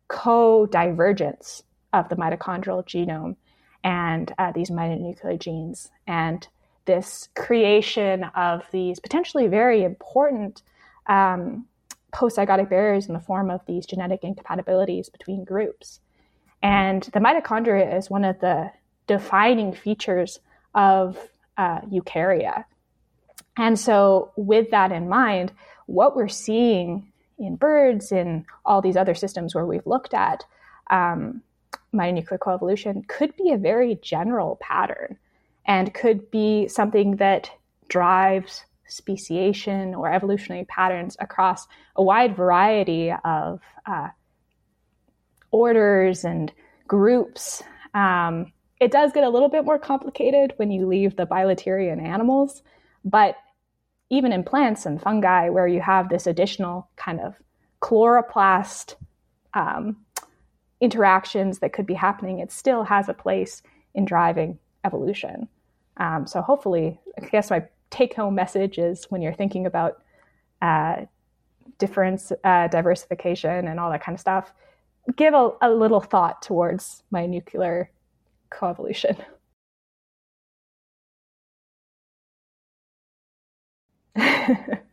co-divergence 0.09 1.62
of 1.92 2.09
the 2.09 2.16
mitochondrial 2.16 2.85
genome 2.85 3.37
and 3.83 4.33
uh, 4.38 4.53
these 4.53 4.70
mitonuclear 4.70 5.38
genes, 5.38 5.90
and 6.07 6.46
this 6.90 7.29
creation 7.37 8.24
of 8.35 8.62
these 8.72 8.98
potentially 8.98 9.46
very 9.46 9.85
important 9.85 10.62
um, 11.07 11.66
post-zygotic 12.12 12.68
barriers 12.68 13.07
in 13.07 13.14
the 13.14 13.20
form 13.20 13.48
of 13.48 13.61
these 13.66 13.87
genetic 13.87 14.24
incompatibilities 14.24 15.09
between 15.09 15.44
groups. 15.44 16.00
And 16.64 17.05
the 17.05 17.20
mitochondria 17.20 17.96
is 17.96 18.11
one 18.11 18.24
of 18.24 18.40
the 18.40 18.72
defining 19.07 19.72
features 19.72 20.40
of 20.74 21.16
uh, 21.57 21.81
eukarya. 21.83 22.64
And 23.57 23.79
so, 23.79 24.33
with 24.37 24.70
that 24.72 24.90
in 24.90 25.09
mind, 25.09 25.53
what 25.87 26.16
we're 26.16 26.29
seeing 26.29 27.12
in 27.38 27.55
birds, 27.55 28.11
in 28.11 28.46
all 28.64 28.83
these 28.83 28.96
other 28.96 29.14
systems 29.14 29.55
where 29.55 29.66
we've 29.66 29.87
looked 29.87 30.12
at 30.12 30.44
um, 30.90 31.42
coevolution, 31.94 33.07
could 33.07 33.37
be 33.37 33.53
a 33.53 33.57
very 33.57 33.94
general 34.03 34.59
pattern 34.61 35.16
and 35.70 35.94
could 35.94 36.33
be 36.33 36.66
something 36.66 37.14
that 37.18 37.48
drives 37.87 38.64
speciation 38.88 39.94
or 39.94 40.12
evolutionary 40.12 40.64
patterns 40.64 41.16
across 41.20 41.68
a 41.94 42.02
wide 42.02 42.35
variety 42.35 43.12
of 43.24 43.61
uh, 43.87 44.09
orders 45.52 46.24
and 46.24 46.52
groups. 46.88 47.62
Um, 47.94 48.52
it 48.80 48.90
does 48.90 49.12
get 49.12 49.22
a 49.22 49.28
little 49.28 49.48
bit 49.48 49.64
more 49.64 49.78
complicated 49.78 50.54
when 50.56 50.72
you 50.72 50.87
leave 50.88 51.14
the 51.14 51.24
bilaterian 51.24 52.02
animals, 52.02 52.64
but 53.04 53.37
even 54.09 54.33
in 54.33 54.42
plants 54.42 54.87
and 54.87 55.00
fungi, 55.00 55.50
where 55.50 55.68
you 55.68 55.80
have 55.80 56.09
this 56.09 56.26
additional 56.26 56.90
kind 56.96 57.20
of 57.20 57.37
chloroplast 57.80 58.96
um, 59.54 59.98
interactions 60.80 61.61
that 61.61 61.72
could 61.72 61.87
be 61.87 61.94
happening, 61.94 62.40
it 62.40 62.50
still 62.50 62.83
has 62.83 63.09
a 63.09 63.14
place 63.14 63.62
in 63.94 64.04
driving 64.04 64.59
evolution. 64.85 65.48
Um, 66.00 66.26
so 66.26 66.42
hopefully, 66.42 67.00
I 67.22 67.26
guess 67.26 67.50
my 67.50 67.64
take 67.90 68.16
home 68.16 68.36
message 68.36 68.78
is 68.78 69.06
when 69.10 69.22
you're 69.22 69.34
thinking 69.34 69.66
about 69.66 70.02
uh, 70.62 71.06
difference, 71.78 72.32
uh, 72.44 72.68
diversification, 72.68 73.68
and 73.68 73.80
all 73.80 73.90
that 73.90 74.02
kind 74.04 74.14
of 74.16 74.20
stuff, 74.20 74.52
give 75.16 75.34
a, 75.34 75.52
a 75.62 75.70
little 75.70 76.00
thought 76.00 76.42
towards 76.42 77.02
mitonuclear 77.12 77.88
coevolution. 78.52 79.18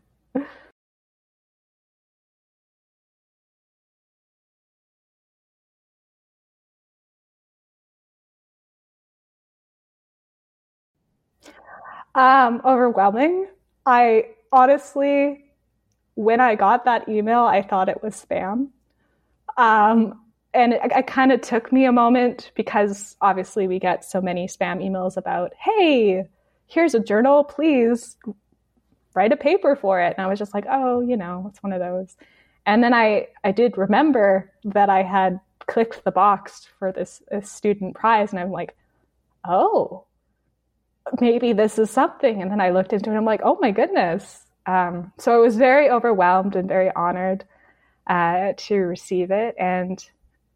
um, 12.18 12.62
overwhelming. 12.66 13.48
I 13.86 14.26
honestly, 14.52 15.46
when 16.16 16.42
I 16.42 16.56
got 16.56 16.84
that 16.86 17.08
email, 17.08 17.42
I 17.42 17.62
thought 17.62 17.88
it 17.88 18.04
was 18.04 18.26
spam. 18.26 18.70
Um, 19.56 20.20
and 20.54 20.74
it, 20.74 20.82
it 20.84 21.08
kind 21.08 21.32
of 21.32 21.42
took 21.42 21.72
me 21.72 21.86
a 21.86 21.92
moment 21.92 22.52
because 22.56 23.16
obviously 23.22 23.68
we 23.68 23.80
get 23.80 24.04
so 24.04 24.20
many 24.20 24.48
spam 24.48 24.84
emails 24.84 25.16
about, 25.16 25.54
hey, 25.60 26.26
here's 26.66 26.96
a 26.96 27.00
journal, 27.00 27.44
please 27.44 28.18
write 29.14 29.32
a 29.32 29.38
paper 29.38 29.76
for 29.76 30.02
it. 30.02 30.16
And 30.18 30.26
I 30.26 30.30
was 30.30 30.40
just 30.40 30.54
like, 30.54 30.66
oh, 30.70 31.02
you 31.02 31.18
know, 31.18 31.46
it's 31.50 31.62
one 31.62 31.72
of 31.72 31.80
those. 31.80 32.18
And 32.66 32.84
then 32.84 32.94
I, 32.94 33.28
I 33.44 33.52
did 33.52 33.78
remember 33.78 34.52
that 34.66 34.90
I 34.90 35.04
had 35.04 35.40
clicked 35.68 36.04
the 36.04 36.12
box 36.12 36.68
for 36.80 36.92
this, 36.92 37.22
this 37.30 37.52
student 37.52 37.96
prize. 37.96 38.32
And 38.32 38.40
I'm 38.40 38.52
like, 38.52 38.76
oh, 39.48 40.07
maybe 41.20 41.54
this 41.54 41.80
is 41.80 41.90
something. 41.90 42.42
And 42.42 42.52
then 42.52 42.62
I 42.62 42.70
looked 42.72 42.94
into 42.94 43.12
it 43.12 43.16
I'm 43.16 43.26
like, 43.26 43.42
oh 43.44 43.58
my 43.62 43.72
goodness. 43.72 44.46
Um, 44.66 45.12
so 45.18 45.34
I 45.34 45.38
was 45.38 45.56
very 45.56 45.90
overwhelmed 45.90 46.56
and 46.56 46.68
very 46.68 46.92
honored 46.96 47.46
uh, 48.08 48.54
to 48.58 48.76
receive 48.76 49.32
it. 49.32 49.56
And 49.58 50.04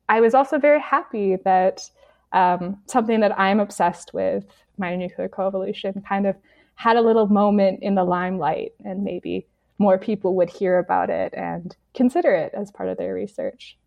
I 0.10 0.22
was 0.22 0.34
also 0.34 0.60
very 0.60 0.82
happy 0.82 1.38
that 1.46 1.90
um, 2.34 2.82
something 2.88 3.20
that 3.22 3.38
I'm 3.40 3.60
obsessed 3.60 4.14
with, 4.14 4.46
mitonuclear 4.80 5.30
coevolution, 5.30 6.06
kind 6.06 6.28
of 6.28 6.36
had 6.76 6.98
a 6.98 7.02
little 7.02 7.28
moment 7.28 7.80
in 7.84 7.96
the 7.96 8.04
limelight 8.04 8.74
and 8.84 9.04
maybe 9.04 9.48
more 9.78 9.98
people 9.98 10.36
would 10.36 10.50
hear 10.50 10.78
about 10.80 11.10
it 11.10 11.34
and 11.36 11.76
consider 11.94 12.34
it 12.34 12.54
as 12.54 12.72
part 12.72 12.90
of 12.90 12.98
their 12.98 13.14
research. 13.14 13.78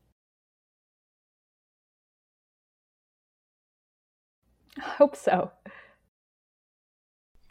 Hope 4.80 5.16
so. 5.16 5.50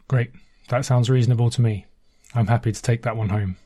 Great. 0.08 0.30
That 0.68 0.84
sounds 0.84 1.10
reasonable 1.10 1.50
to 1.50 1.62
me. 1.62 1.86
I'm 2.34 2.46
happy 2.46 2.72
to 2.72 2.82
take 2.82 3.02
that 3.02 3.16
one 3.16 3.28
home. 3.28 3.56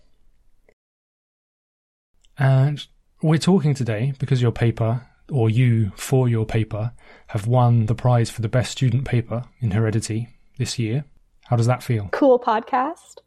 And 2.38 2.85
we're 3.22 3.38
talking 3.38 3.74
today 3.74 4.12
because 4.18 4.40
your 4.40 4.53
paper, 4.53 5.07
or 5.31 5.51
you 5.51 5.90
for 5.96 6.29
your 6.29 6.46
paper, 6.46 6.92
have 7.29 7.46
won 7.46 7.87
the 7.87 7.94
prize 7.94 8.31
for 8.31 8.42
the 8.42 8.48
best 8.48 8.72
student 8.72 9.05
paper 9.05 9.44
in 9.61 9.72
heredity 9.72 10.29
this 10.59 10.79
year. 10.79 11.05
How 11.46 11.57
does 11.57 11.66
that 11.66 11.83
feel? 11.83 12.09
Cool 12.12 12.38
podcast. 12.38 13.18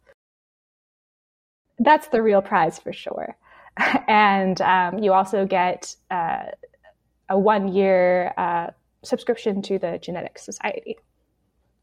That's 1.78 2.08
the 2.08 2.22
real 2.22 2.40
prize 2.40 2.78
for 2.78 2.92
sure. 2.92 3.36
and 4.08 4.60
um, 4.60 4.98
you 4.98 5.12
also 5.12 5.46
get 5.46 5.94
uh, 6.10 6.44
a 7.28 7.38
one 7.38 7.68
year 7.68 8.32
uh, 8.36 8.68
subscription 9.02 9.62
to 9.62 9.78
the 9.78 9.98
Genetics 10.00 10.44
Society. 10.44 10.96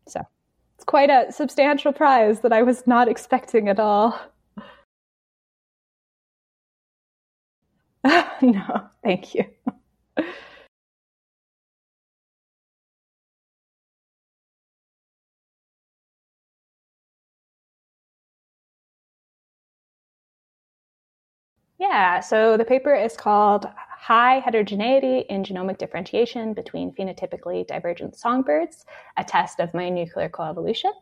So 0.07 0.25
it's 0.79 0.85
quite 0.85 1.09
a 1.09 1.29
substantial 1.29 1.91
prize 1.91 2.39
that 2.39 2.53
I 2.53 2.63
was 2.63 2.87
not 2.87 3.09
expecting 3.09 3.67
at 3.67 3.81
all. 3.81 4.17
no, 8.41 8.89
thank 9.03 9.35
you. 9.35 9.43
Yeah, 21.77 22.21
so 22.21 22.55
the 22.57 22.63
paper 22.65 22.93
is 22.95 23.17
called 23.17 23.67
High 23.99 24.39
Heterogeneity 24.39 25.25
in 25.29 25.43
Genomic 25.43 25.77
Differentiation 25.77 26.53
Between 26.53 26.93
Phenotypically 26.93 27.67
Divergent 27.67 28.15
Songbirds, 28.15 28.85
a 29.17 29.25
test 29.25 29.59
of 29.59 29.73
mitonuclear 29.73 30.31
coevolution. 30.31 30.93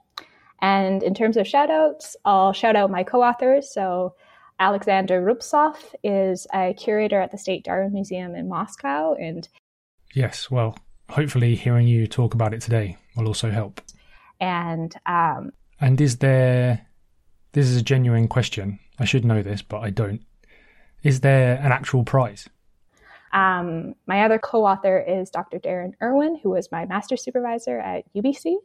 And 0.64 1.04
in 1.04 1.14
terms 1.14 1.38
of 1.38 1.46
shoutouts, 1.46 2.16
I'll 2.26 2.54
shout 2.54 2.76
out 2.76 2.90
my 2.90 3.04
co 3.04 3.22
authors. 3.22 3.72
So 3.72 4.16
Alexander 4.60 5.22
Rubtsov 5.22 5.76
is 6.04 6.48
a 6.52 6.74
curator 6.74 7.22
at 7.22 7.30
the 7.30 7.38
State 7.38 7.64
Darwin 7.64 7.94
Museum 7.94 8.34
in 8.34 8.50
Moscow. 8.50 9.14
And 9.14 9.48
yes, 10.16 10.50
well, 10.50 10.76
hopefully 11.08 11.54
hearing 11.54 11.88
you 11.88 12.08
talk 12.08 12.34
about 12.34 12.56
it 12.56 12.62
today 12.62 12.98
will 13.16 13.28
also 13.28 13.52
help. 13.52 13.80
And 14.40 14.96
um, 15.06 15.52
and 15.80 16.02
is 16.02 16.18
there? 16.18 16.88
This 17.52 17.68
is 17.68 17.78
a 17.78 17.84
genuine 17.84 18.28
question. 18.28 18.80
I 18.98 19.06
should 19.06 19.24
know 19.24 19.44
this, 19.44 19.62
but 19.62 19.82
I 19.82 19.92
don't. 19.92 20.22
Is 21.04 21.20
there 21.20 21.58
an 21.58 21.72
actual 21.72 22.04
prize? 22.04 22.50
Um, 23.34 23.96
my 24.06 24.24
other 24.24 24.40
co-author 24.40 25.00
is 25.00 25.30
Dr. 25.30 25.60
Darren 25.60 25.94
Irwin, 26.02 26.40
who 26.42 26.52
was 26.52 26.72
my 26.72 26.86
master 26.86 27.18
supervisor 27.18 27.80
at 27.80 28.06
UBC. 28.14 28.56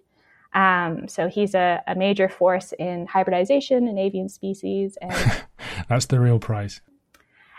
Um, 0.54 1.08
so 1.08 1.28
he's 1.28 1.54
a, 1.54 1.82
a, 1.86 1.94
major 1.94 2.28
force 2.28 2.74
in 2.78 3.06
hybridization 3.06 3.88
in 3.88 3.96
avian 3.96 4.28
species, 4.28 4.98
and 5.00 5.42
that's 5.88 6.06
the 6.06 6.20
real 6.20 6.38
prize. 6.38 6.82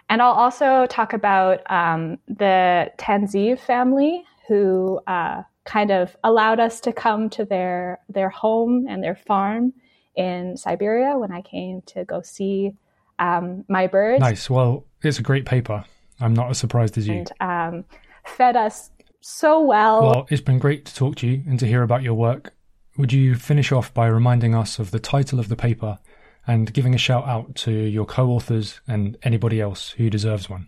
And 0.10 0.22
I'll 0.22 0.34
also 0.34 0.86
talk 0.88 1.14
about 1.14 1.60
um, 1.72 2.20
the 2.28 2.92
Tanziv 3.00 3.60
family, 3.60 4.24
who 4.48 5.00
uh, 5.08 5.42
kind 5.66 5.92
of 5.92 6.16
allowed 6.24 6.60
us 6.60 6.80
to 6.82 6.94
come 6.94 7.30
to 7.32 7.46
their 7.46 8.00
their 8.10 8.30
home 8.30 8.86
and 8.88 9.04
their 9.04 9.16
farm 9.16 9.74
in 10.16 10.56
Siberia 10.56 11.18
when 11.18 11.32
I 11.32 11.42
came 11.42 11.82
to 11.88 12.06
go 12.06 12.22
see 12.22 12.74
um, 13.18 13.66
my 13.68 13.88
birds. 13.88 14.22
Nice. 14.22 14.50
Well, 14.50 14.86
it's 15.02 15.20
a 15.20 15.24
great 15.24 15.46
paper. 15.46 15.86
I'm 16.24 16.34
not 16.34 16.50
as 16.50 16.58
surprised 16.58 16.98
as 16.98 17.08
you. 17.08 17.26
And 17.40 17.76
um, 17.76 17.86
fed 18.26 18.56
us 18.56 18.90
so 19.22 19.62
well. 19.62 20.02
Well, 20.02 20.28
it's 20.30 20.42
been 20.42 20.60
great 20.60 20.86
to 20.86 20.96
talk 20.96 21.16
to 21.18 21.28
you 21.28 21.44
and 21.48 21.60
to 21.60 21.68
hear 21.68 21.84
about 21.84 22.02
your 22.02 22.14
work. 22.14 22.54
Would 22.98 23.12
you 23.12 23.36
finish 23.36 23.72
off 23.72 23.94
by 23.94 24.08
reminding 24.08 24.56
us 24.56 24.80
of 24.80 24.92
the 24.92 25.00
title 25.00 25.40
of 25.40 25.50
the 25.50 25.56
paper 25.56 26.00
and 26.46 26.72
giving 26.72 26.94
a 26.94 26.98
shout 26.98 27.28
out 27.28 27.56
to 27.56 27.72
your 27.72 28.06
co 28.06 28.30
authors 28.30 28.80
and 28.88 29.18
anybody 29.24 29.60
else 29.60 29.90
who 29.92 30.10
deserves 30.10 30.50
one? 30.50 30.68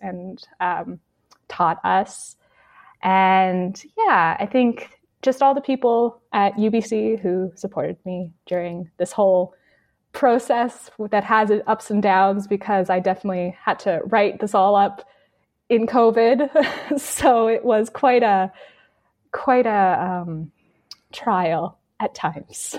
And 0.00 0.42
um, 0.60 1.00
taught 1.48 1.80
us. 1.84 2.36
And 3.02 3.82
yeah, 3.96 4.36
I 4.38 4.46
think 4.46 4.90
just 5.22 5.42
all 5.42 5.54
the 5.54 5.60
people 5.60 6.20
at 6.32 6.54
UBC 6.54 7.20
who 7.20 7.50
supported 7.54 7.96
me 8.04 8.32
during 8.46 8.90
this 8.98 9.12
whole 9.12 9.54
process 10.14 10.90
that 11.10 11.24
has 11.24 11.50
ups 11.66 11.90
and 11.90 12.02
downs 12.02 12.46
because 12.46 12.88
I 12.88 13.00
definitely 13.00 13.56
had 13.62 13.78
to 13.80 14.00
write 14.06 14.40
this 14.40 14.54
all 14.54 14.76
up 14.76 15.06
in 15.68 15.86
COVID. 15.86 16.98
so 16.98 17.48
it 17.48 17.64
was 17.64 17.90
quite 17.90 18.22
a 18.22 18.52
quite 19.32 19.66
a 19.66 20.22
um, 20.22 20.52
trial 21.12 21.78
at 22.00 22.14
times. 22.14 22.76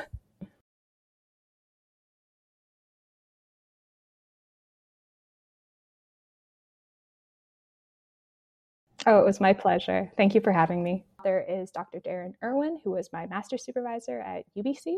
Oh, 9.07 9.19
it 9.19 9.25
was 9.25 9.39
my 9.39 9.53
pleasure. 9.53 10.11
Thank 10.17 10.33
you 10.33 10.41
for 10.41 10.51
having 10.51 10.83
me. 10.83 11.05
There 11.23 11.45
is 11.47 11.69
Dr. 11.69 11.99
Darren 11.99 12.33
Irwin, 12.43 12.79
who 12.83 12.91
was 12.91 13.09
my 13.13 13.27
master 13.27 13.57
supervisor 13.57 14.19
at 14.19 14.45
UBC. 14.57 14.95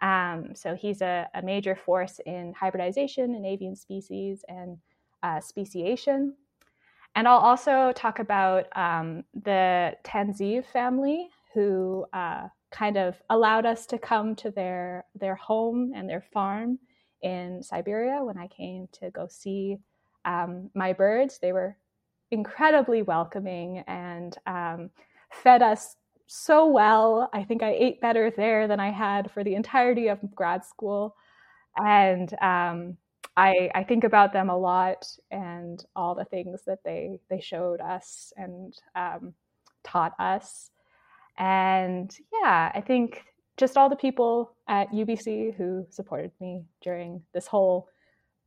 Um, 0.00 0.54
so 0.54 0.74
he's 0.74 1.00
a, 1.00 1.28
a, 1.34 1.40
major 1.40 1.74
force 1.74 2.20
in 2.26 2.52
hybridization 2.52 3.34
in 3.34 3.46
avian 3.46 3.74
species 3.74 4.44
and 4.46 4.76
uh, 5.22 5.40
speciation. 5.40 6.34
And 7.14 7.26
I'll 7.26 7.38
also 7.38 7.92
talk 7.96 8.18
about 8.18 8.66
um, 8.76 9.24
the 9.32 9.96
Tanziv 10.04 10.66
family, 10.66 11.30
who 11.54 12.04
uh, 12.12 12.48
kind 12.70 12.98
of 12.98 13.16
allowed 13.30 13.64
us 13.64 13.86
to 13.86 13.98
come 13.98 14.36
to 14.36 14.50
their 14.50 15.06
their 15.14 15.36
home 15.36 15.92
and 15.94 16.06
their 16.08 16.20
farm 16.20 16.78
in 17.22 17.62
Siberia 17.62 18.22
when 18.22 18.36
I 18.36 18.48
came 18.48 18.88
to 19.00 19.10
go 19.10 19.26
see 19.28 19.78
um, 20.26 20.70
my 20.74 20.92
birds. 20.92 21.38
They 21.40 21.52
were 21.52 21.78
incredibly 22.30 23.00
welcoming 23.00 23.78
and 23.86 24.36
um, 24.46 24.90
fed 25.32 25.62
us 25.62 25.96
so 26.26 26.66
well. 26.66 27.30
I 27.32 27.44
think 27.44 27.62
I 27.62 27.72
ate 27.72 28.00
better 28.00 28.30
there 28.30 28.68
than 28.68 28.80
I 28.80 28.90
had 28.90 29.30
for 29.30 29.44
the 29.44 29.54
entirety 29.54 30.08
of 30.08 30.18
grad 30.34 30.64
school. 30.64 31.14
And 31.76 32.32
um, 32.40 32.96
I, 33.36 33.70
I, 33.74 33.84
think 33.84 34.04
about 34.04 34.32
them 34.32 34.48
a 34.48 34.56
lot 34.56 35.06
and 35.30 35.84
all 35.94 36.14
the 36.14 36.24
things 36.24 36.62
that 36.66 36.78
they, 36.84 37.20
they 37.28 37.38
showed 37.40 37.82
us 37.82 38.32
and 38.38 38.74
um, 38.94 39.34
taught 39.84 40.14
us. 40.18 40.70
And 41.36 42.16
yeah, 42.32 42.72
I 42.74 42.80
think 42.80 43.24
just 43.58 43.76
all 43.76 43.90
the 43.90 43.96
people 43.96 44.52
at 44.68 44.90
UBC 44.90 45.54
who 45.54 45.86
supported 45.90 46.32
me 46.40 46.64
during 46.80 47.22
this 47.34 47.46
whole 47.46 47.88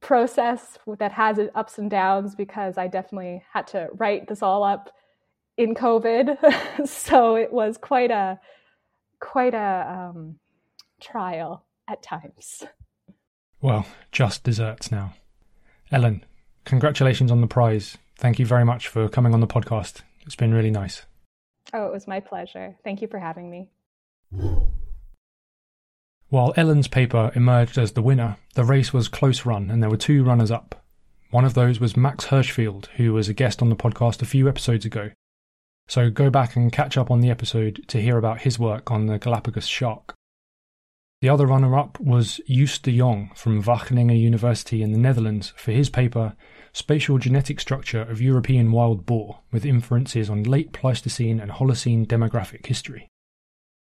process 0.01 0.79
that 0.97 1.11
has 1.11 1.39
ups 1.55 1.77
and 1.77 1.89
downs 1.89 2.35
because 2.35 2.77
I 2.77 2.87
definitely 2.87 3.43
had 3.51 3.67
to 3.67 3.89
write 3.93 4.27
this 4.27 4.41
all 4.41 4.63
up 4.63 4.89
in 5.59 5.75
COVID. 5.75 6.87
so 6.87 7.35
it 7.35 7.51
was 7.51 7.77
quite 7.77 8.09
a 8.09 8.39
quite 9.19 9.53
a 9.53 10.09
um, 10.15 10.39
trial 11.01 11.65
at 11.87 12.01
times. 12.01 12.63
Well, 13.61 13.85
just 14.11 14.43
desserts 14.43 14.91
now. 14.91 15.13
Ellen, 15.91 16.23
congratulations 16.63 17.29
on 17.29 17.41
the 17.41 17.47
prize. 17.47 17.97
Thank 18.15 18.39
you 18.39 18.45
very 18.45 18.63
much 18.63 18.87
for 18.87 19.09
coming 19.09 19.33
on 19.33 19.41
the 19.41 19.47
podcast. 19.47 20.01
It's 20.21 20.35
been 20.35 20.53
really 20.53 20.71
nice. 20.71 21.05
Oh, 21.73 21.85
it 21.85 21.91
was 21.91 22.07
my 22.07 22.21
pleasure. 22.21 22.75
Thank 22.83 23.01
you 23.01 23.07
for 23.07 23.19
having 23.19 23.49
me. 23.49 23.69
While 26.29 26.53
Ellen's 26.55 26.87
paper 26.87 27.31
emerged 27.35 27.77
as 27.77 27.93
the 27.93 28.01
winner, 28.01 28.37
the 28.53 28.63
race 28.63 28.93
was 28.93 29.07
close 29.07 29.45
run 29.45 29.69
and 29.69 29.83
there 29.83 29.89
were 29.89 29.97
two 29.97 30.23
runners 30.23 30.51
up. 30.51 30.85
One 31.31 31.43
of 31.43 31.53
those 31.53 31.79
was 31.79 31.97
Max 31.97 32.27
Hirschfield, 32.27 32.87
who 32.95 33.13
was 33.13 33.27
a 33.27 33.33
guest 33.33 33.61
on 33.61 33.69
the 33.69 33.75
podcast 33.75 34.21
a 34.21 34.25
few 34.25 34.47
episodes 34.47 34.85
ago. 34.85 35.11
So 35.89 36.11
go 36.11 36.29
back 36.29 36.55
and 36.55 36.71
catch 36.71 36.97
up 36.97 37.09
on 37.09 37.19
the 37.19 37.31
episode 37.31 37.83
to 37.87 37.99
hear 37.99 38.19
about 38.19 38.41
his 38.41 38.59
work 38.59 38.91
on 38.91 39.07
the 39.07 39.17
Galapagos 39.17 39.65
shark. 39.65 40.13
The 41.21 41.29
other 41.29 41.47
runner 41.47 41.75
up 41.75 41.99
was 41.99 42.39
Joost 42.47 42.83
de 42.83 42.95
Jong 42.95 43.31
from 43.35 43.63
Wageningen 43.63 44.21
University 44.21 44.83
in 44.83 44.91
the 44.91 44.99
Netherlands 44.99 45.51
for 45.57 45.71
his 45.71 45.89
paper 45.89 46.35
Spatial 46.73 47.17
Genetic 47.17 47.59
Structure 47.59 48.03
of 48.03 48.21
European 48.21 48.71
Wild 48.71 49.07
Boar 49.07 49.39
with 49.51 49.65
inferences 49.65 50.29
on 50.29 50.43
late 50.43 50.73
Pleistocene 50.73 51.39
and 51.39 51.51
Holocene 51.51 52.05
demographic 52.05 52.67
history. 52.67 53.07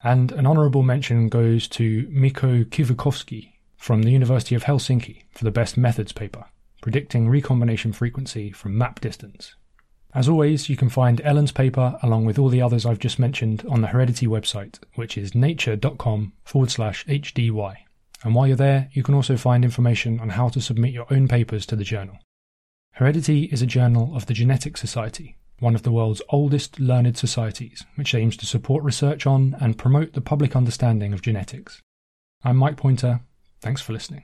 And 0.04 0.32
an 0.32 0.46
honourable 0.46 0.84
mention 0.84 1.30
goes 1.30 1.68
to 1.70 2.08
Mikko 2.12 2.66
Kivikoski 2.66 3.54
from 3.76 4.04
the 4.04 4.12
University 4.12 4.54
of 4.54 4.66
Helsinki 4.66 5.24
for 5.32 5.44
the 5.44 5.52
best 5.52 5.78
methods 5.78 6.12
paper, 6.12 6.46
predicting 6.80 7.28
recombination 7.28 7.92
frequency 7.92 8.52
from 8.52 8.78
map 8.78 9.00
distance. 9.00 9.56
As 10.14 10.30
always, 10.30 10.70
you 10.70 10.76
can 10.76 10.90
find 10.90 11.22
Ellen's 11.22 11.52
paper 11.52 12.00
along 12.02 12.26
with 12.26 12.40
all 12.40 12.50
the 12.50 12.62
others 12.62 12.86
I've 12.86 13.00
just 13.00 13.20
mentioned 13.20 13.66
on 13.70 13.82
the 13.82 13.88
Heredity 13.88 14.26
website, 14.26 14.80
which 14.96 15.18
is 15.18 15.36
nature.com 15.36 16.34
forward 16.44 16.72
slash 16.72 17.06
HDY. 17.06 17.76
And 18.24 18.34
while 18.34 18.48
you're 18.48 18.56
there, 18.56 18.90
you 18.94 19.04
can 19.04 19.14
also 19.14 19.38
find 19.38 19.64
information 19.64 20.20
on 20.20 20.30
how 20.30 20.50
to 20.50 20.62
submit 20.62 20.94
your 20.94 21.06
own 21.12 21.28
papers 21.28 21.66
to 21.68 21.76
the 21.76 21.84
journal. 21.84 22.18
Heredity 22.94 23.44
is 23.44 23.62
a 23.62 23.68
journal 23.68 24.16
of 24.16 24.26
the 24.26 24.34
Genetic 24.34 24.76
Society, 24.76 25.38
one 25.60 25.76
of 25.76 25.84
the 25.84 25.92
world's 25.92 26.22
oldest 26.30 26.80
learned 26.80 27.16
societies, 27.18 27.86
which 27.96 28.16
aims 28.16 28.36
to 28.38 28.48
support 28.48 28.84
research 28.84 29.28
on 29.28 29.56
and 29.60 29.78
promote 29.78 30.14
the 30.14 30.22
public 30.22 30.56
understanding 30.56 31.14
of 31.14 31.22
genetics. 31.22 31.82
I'm 32.44 32.58
Mike 32.58 32.78
Pointer. 32.78 33.22
Thanks 33.62 33.82
for 33.82 33.94
listening. 33.94 34.24